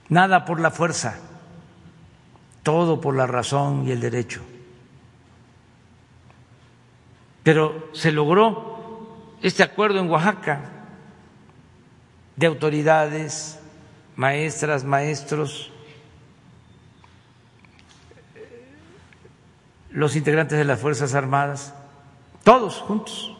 [0.08, 1.16] Nada por la fuerza,
[2.62, 4.42] todo por la razón y el derecho.
[7.44, 8.74] Pero se logró
[9.40, 10.62] este acuerdo en Oaxaca
[12.34, 13.60] de autoridades,
[14.16, 15.70] maestras, maestros,
[19.90, 21.74] los integrantes de las Fuerzas Armadas,
[22.42, 23.36] todos juntos,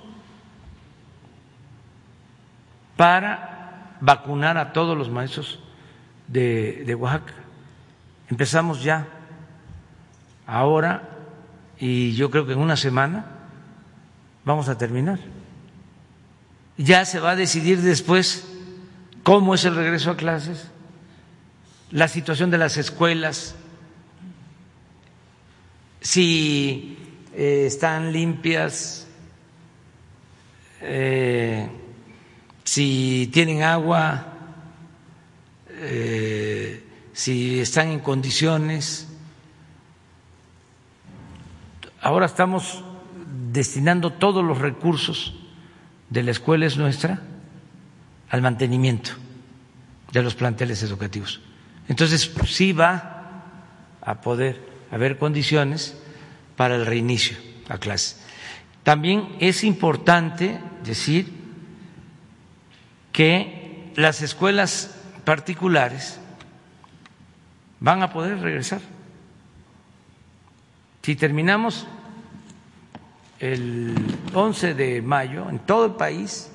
[2.97, 5.59] para vacunar a todos los maestros
[6.29, 7.35] de, Oaxaca.
[8.29, 9.07] Empezamos ya
[10.47, 11.09] ahora
[11.79, 13.34] y yo creo que en una semana
[14.45, 15.19] vamos a terminar.
[16.77, 18.47] Ya se va a decidir después
[19.23, 20.69] cómo es el regreso a clases,
[21.91, 23.55] la situación de las escuelas,
[26.01, 26.99] si
[27.33, 29.07] eh, están limpias,
[30.81, 31.69] eh,
[32.65, 34.27] si tienen agua,
[35.71, 39.09] eh, si están en condiciones.
[42.03, 42.85] Ahora estamos
[43.55, 45.33] destinando todos los recursos
[46.11, 47.21] de la escuela es nuestra
[48.29, 49.13] al mantenimiento
[50.11, 51.41] de los planteles educativos.
[51.89, 53.45] Entonces, sí va
[54.01, 54.61] a poder
[54.91, 55.97] haber condiciones
[56.57, 57.37] para el reinicio
[57.69, 58.17] a clase.
[58.83, 61.33] También es importante decir
[63.13, 66.19] que las escuelas particulares
[67.79, 68.81] van a poder regresar.
[71.03, 71.87] Si terminamos
[73.45, 73.95] el
[74.33, 76.51] 11 de mayo en todo el país,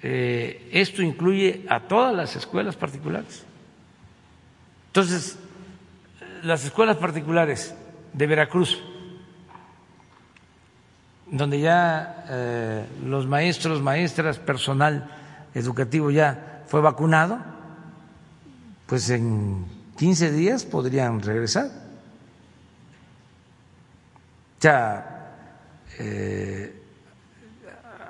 [0.00, 3.42] eh, esto incluye a todas las escuelas particulares.
[4.86, 5.36] Entonces,
[6.44, 7.74] las escuelas particulares
[8.12, 8.80] de Veracruz,
[11.26, 15.10] donde ya eh, los maestros, maestras, personal
[15.52, 17.40] educativo ya fue vacunado,
[18.86, 19.66] pues en
[19.98, 21.89] 15 días podrían regresar.
[24.60, 25.36] Ya
[25.98, 26.82] eh,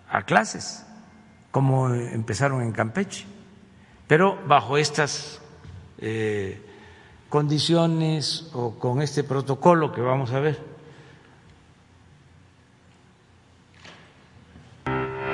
[0.09, 0.85] a clases,
[1.51, 3.25] como empezaron en Campeche,
[4.09, 5.41] pero bajo estas
[5.99, 6.61] eh,
[7.29, 10.59] condiciones o con este protocolo que vamos a ver.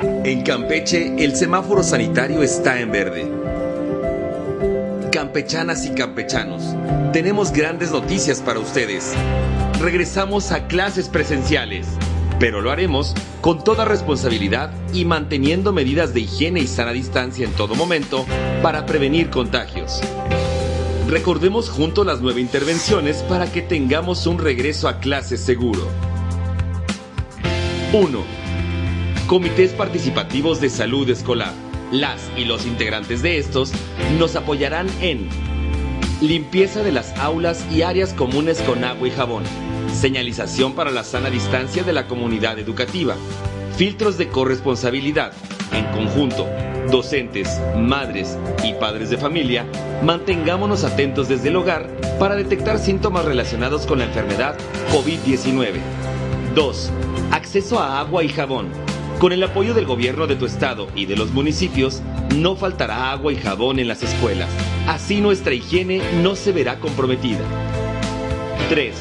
[0.02, 3.30] En Campeche, el semáforo sanitario está en verde.
[5.10, 6.76] Campechanas y campechanos,
[7.12, 9.14] tenemos grandes noticias para ustedes.
[9.86, 11.86] Regresamos a clases presenciales,
[12.40, 17.52] pero lo haremos con toda responsabilidad y manteniendo medidas de higiene y sana distancia en
[17.52, 18.26] todo momento
[18.64, 20.00] para prevenir contagios.
[21.08, 25.86] Recordemos juntos las nueve intervenciones para que tengamos un regreso a clases seguro.
[27.92, 28.24] 1.
[29.28, 31.54] Comités participativos de salud escolar.
[31.92, 33.70] Las y los integrantes de estos
[34.18, 35.28] nos apoyarán en
[36.20, 39.44] limpieza de las aulas y áreas comunes con agua y jabón,
[39.96, 43.16] señalización para la sana distancia de la comunidad educativa,
[43.76, 45.32] filtros de corresponsabilidad,
[45.72, 46.46] en conjunto,
[46.90, 49.66] docentes, madres y padres de familia,
[50.02, 54.56] mantengámonos atentos desde el hogar para detectar síntomas relacionados con la enfermedad
[54.92, 55.80] COVID-19.
[56.54, 56.90] 2.
[57.32, 58.68] Acceso a agua y jabón.
[59.18, 62.02] Con el apoyo del gobierno de tu estado y de los municipios,
[62.34, 64.48] no faltará agua y jabón en las escuelas.
[64.86, 67.40] Así nuestra higiene no se verá comprometida.
[68.68, 68.94] 3.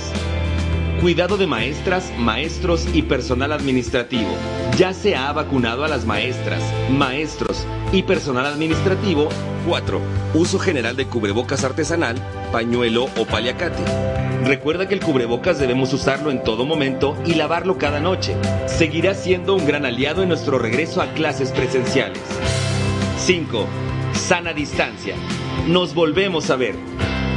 [1.02, 4.30] Cuidado de maestras, maestros y personal administrativo.
[4.78, 9.30] Ya se ha vacunado a las maestras, maestros y personal administrativo.
[9.68, 10.00] 4.
[10.34, 12.16] Uso general de cubrebocas artesanal,
[12.52, 13.84] pañuelo o paliacate.
[14.46, 18.36] Recuerda que el cubrebocas debemos usarlo en todo momento y lavarlo cada noche.
[18.66, 22.22] Seguirá siendo un gran aliado en nuestro regreso a clases presenciales.
[23.18, 23.68] 5.
[24.14, 25.16] Sana distancia.
[25.68, 26.76] Nos volvemos a ver.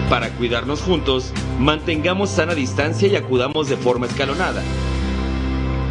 [0.08, 4.62] Para cuidarnos juntos, mantengamos sana distancia y acudamos de forma escalonada.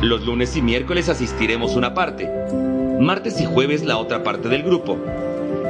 [0.01, 2.27] Los lunes y miércoles asistiremos una parte,
[2.99, 4.97] martes y jueves la otra parte del grupo,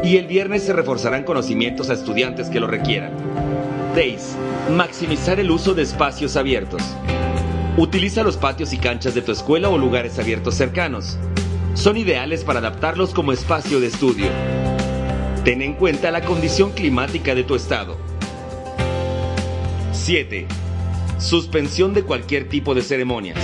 [0.01, 3.11] y el viernes se reforzarán conocimientos a estudiantes que lo requieran.
[3.93, 4.37] Days,
[4.71, 6.81] maximizar el uso de espacios abiertos.
[7.75, 11.17] Utiliza los patios y canchas de tu escuela o lugares abiertos cercanos.
[11.73, 14.27] Son ideales para adaptarlos como espacio de estudio.
[15.43, 18.06] Ten en cuenta la condición climática de tu estado.
[20.07, 20.47] 7.
[21.19, 23.37] Suspensión de cualquier tipo de ceremonias.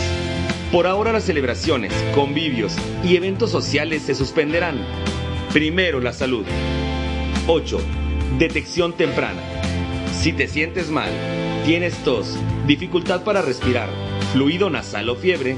[0.72, 4.78] Por ahora las celebraciones, convivios y eventos sociales se suspenderán.
[5.52, 6.46] Primero la salud.
[7.48, 7.82] 8.
[8.40, 9.42] Detección temprana.
[10.14, 11.10] Si te sientes mal,
[11.66, 13.90] tienes tos, dificultad para respirar,
[14.32, 15.58] fluido nasal o fiebre,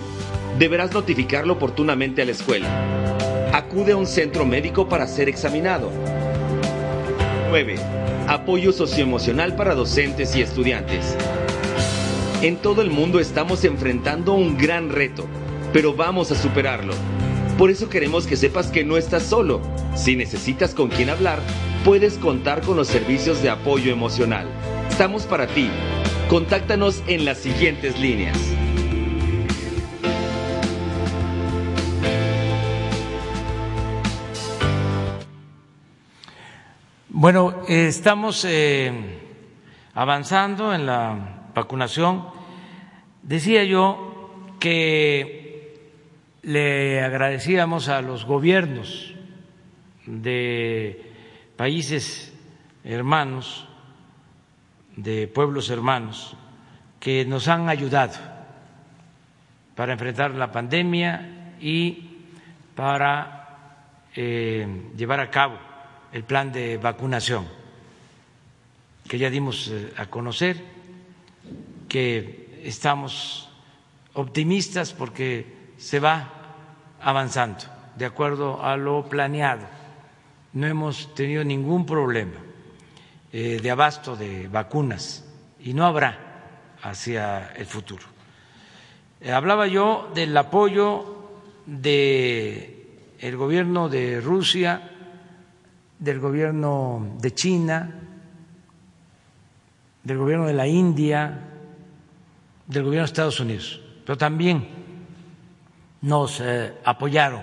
[0.57, 3.51] deberás notificarlo oportunamente a la escuela.
[3.53, 5.91] Acude a un centro médico para ser examinado.
[7.49, 8.04] 9.
[8.27, 11.15] Apoyo socioemocional para docentes y estudiantes.
[12.41, 15.27] En todo el mundo estamos enfrentando un gran reto,
[15.71, 16.95] pero vamos a superarlo.
[17.55, 19.61] Por eso queremos que sepas que no estás solo.
[19.95, 21.39] Si necesitas con quién hablar,
[21.83, 24.47] puedes contar con los servicios de apoyo emocional.
[24.89, 25.69] Estamos para ti.
[26.27, 28.54] Contáctanos en las siguientes líneas.
[37.25, 38.93] Bueno, eh, estamos eh,
[39.95, 42.23] avanzando en la vacunación.
[43.23, 45.81] Decía yo que
[46.43, 49.15] le agradecíamos a los gobiernos
[50.05, 51.13] de
[51.57, 52.31] países
[52.83, 53.67] hermanos,
[54.95, 56.37] de pueblos hermanos,
[56.99, 58.19] que nos han ayudado
[59.73, 62.19] para enfrentar la pandemia y
[62.75, 63.47] para
[64.15, 65.74] eh, llevar a cabo
[66.15, 67.45] el plan de vacunación
[69.05, 70.63] que ya dimos eh, a conocer,
[71.89, 73.49] que estamos
[74.13, 76.31] optimistas porque se va
[77.01, 77.65] avanzando
[77.97, 79.67] de acuerdo a lo planeado.
[80.53, 82.39] No hemos tenido ningún problema
[83.33, 85.25] eh, de abasto de vacunas
[85.59, 86.17] y no habrá
[86.81, 88.05] hacia el futuro.
[89.19, 94.94] Eh, hablaba yo del apoyo del gobierno de Rusia
[95.99, 97.95] del gobierno de China,
[100.03, 101.39] del gobierno de la India,
[102.67, 104.67] del gobierno de Estados Unidos, pero también
[106.01, 107.41] nos eh, apoyaron.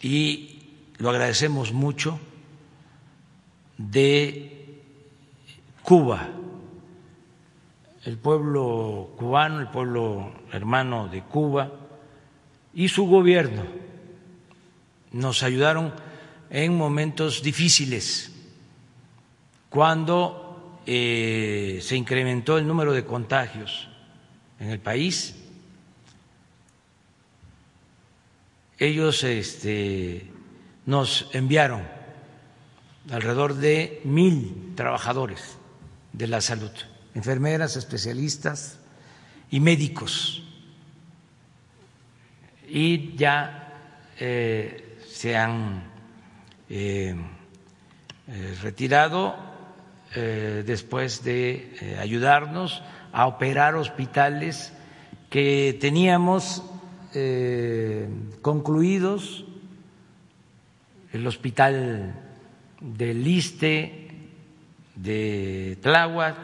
[0.00, 0.60] Y
[0.98, 2.18] lo agradecemos mucho
[3.76, 4.82] de
[5.82, 6.28] Cuba,
[8.04, 11.70] el pueblo cubano, el pueblo hermano de Cuba
[12.72, 13.62] y su gobierno
[15.12, 15.92] nos ayudaron
[16.50, 18.32] en momentos difíciles,
[19.68, 23.88] cuando eh, se incrementó el número de contagios
[24.58, 25.36] en el país.
[28.78, 30.26] Ellos este,
[30.86, 31.86] nos enviaron
[33.10, 35.58] alrededor de mil trabajadores
[36.12, 36.70] de la salud,
[37.14, 38.80] enfermeras, especialistas
[39.50, 40.42] y médicos.
[42.68, 43.78] Y ya
[44.18, 45.89] eh, se han
[46.72, 47.16] eh,
[48.28, 49.34] eh, retirado
[50.14, 52.80] eh, después de ayudarnos
[53.12, 54.72] a operar hospitales
[55.30, 56.62] que teníamos
[58.40, 59.44] concluidos,
[61.12, 62.14] el hospital
[62.80, 64.10] del Liste,
[64.94, 66.36] de Tláhuac,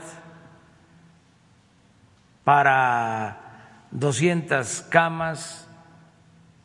[2.42, 5.68] para 200 camas,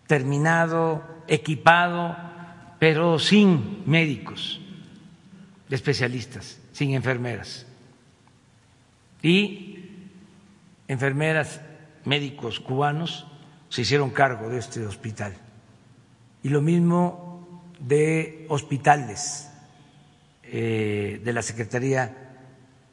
[0.07, 2.30] terminado, equipado,
[2.81, 4.59] pero sin médicos
[5.69, 7.67] especialistas, sin enfermeras.
[9.21, 9.99] Y
[10.87, 11.61] enfermeras,
[12.05, 13.27] médicos cubanos
[13.69, 15.37] se hicieron cargo de este hospital.
[16.41, 19.51] Y lo mismo de hospitales
[20.41, 22.33] eh, de la Secretaría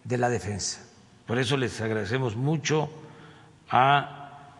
[0.04, 0.86] de la Defensa.
[1.26, 2.90] Por eso les agradecemos mucho
[3.70, 4.52] a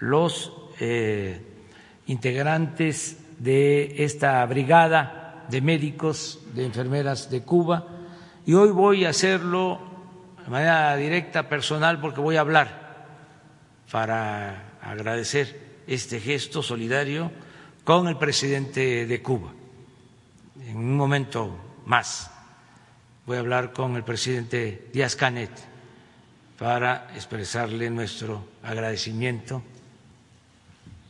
[0.00, 1.40] los eh,
[2.08, 7.86] integrantes de esta brigada de médicos, de enfermeras de Cuba,
[8.44, 9.80] y hoy voy a hacerlo
[10.44, 12.86] de manera directa, personal, porque voy a hablar
[13.90, 17.30] para agradecer este gesto solidario
[17.84, 19.52] con el presidente de Cuba.
[20.66, 21.56] En un momento
[21.86, 22.30] más
[23.26, 25.50] voy a hablar con el presidente Díaz Canet
[26.58, 29.62] para expresarle nuestro agradecimiento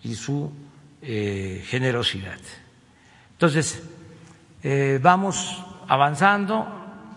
[0.02, 0.50] y su
[1.08, 2.40] eh, generosidad.
[3.30, 3.80] Entonces,
[4.64, 6.66] eh, vamos avanzando,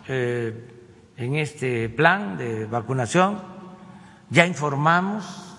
[0.07, 0.53] eh,
[1.17, 3.41] en este plan de vacunación,
[4.29, 5.55] ya informamos,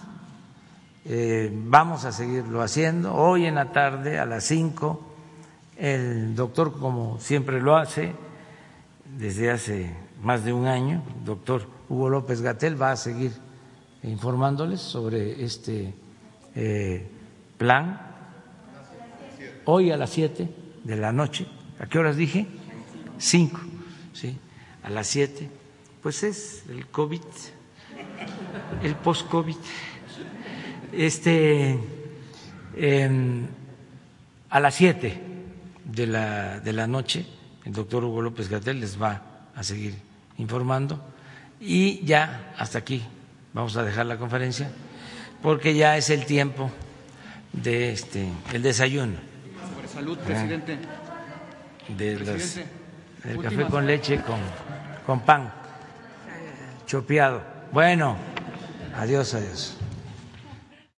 [1.53, 3.17] vamos a seguirlo haciendo.
[3.17, 5.13] Hoy en la tarde a las 5
[5.77, 8.13] el doctor, como siempre lo hace,
[9.19, 13.33] desde hace más de un año, el doctor Hugo López Gatel va a seguir
[14.05, 15.95] informándoles sobre este
[17.59, 18.10] plan.
[19.73, 20.49] Hoy a las 7
[20.83, 21.47] de la noche,
[21.79, 22.45] ¿a qué horas dije?
[23.19, 23.61] 5,
[24.13, 24.37] ¿sí?
[24.83, 25.49] A las 7,
[26.03, 27.21] pues es el COVID,
[28.83, 29.55] el post-COVID.
[30.93, 31.79] Este,
[32.77, 33.47] em,
[34.49, 35.21] a las 7
[35.85, 37.25] de la, de la noche,
[37.65, 39.23] el doctor Hugo López Gatel les va
[39.55, 39.95] a seguir
[40.39, 41.01] informando
[41.61, 43.05] y ya hasta aquí
[43.53, 44.69] vamos a dejar la conferencia
[45.41, 46.73] porque ya es el tiempo
[47.53, 49.30] de este el desayuno.
[49.93, 50.79] Salud, presidente.
[51.89, 52.61] De las,
[53.25, 54.39] el café con leche con,
[55.05, 55.53] con pan
[56.87, 57.43] chopeado.
[57.73, 58.17] Bueno,
[58.97, 59.80] adiós, adiós.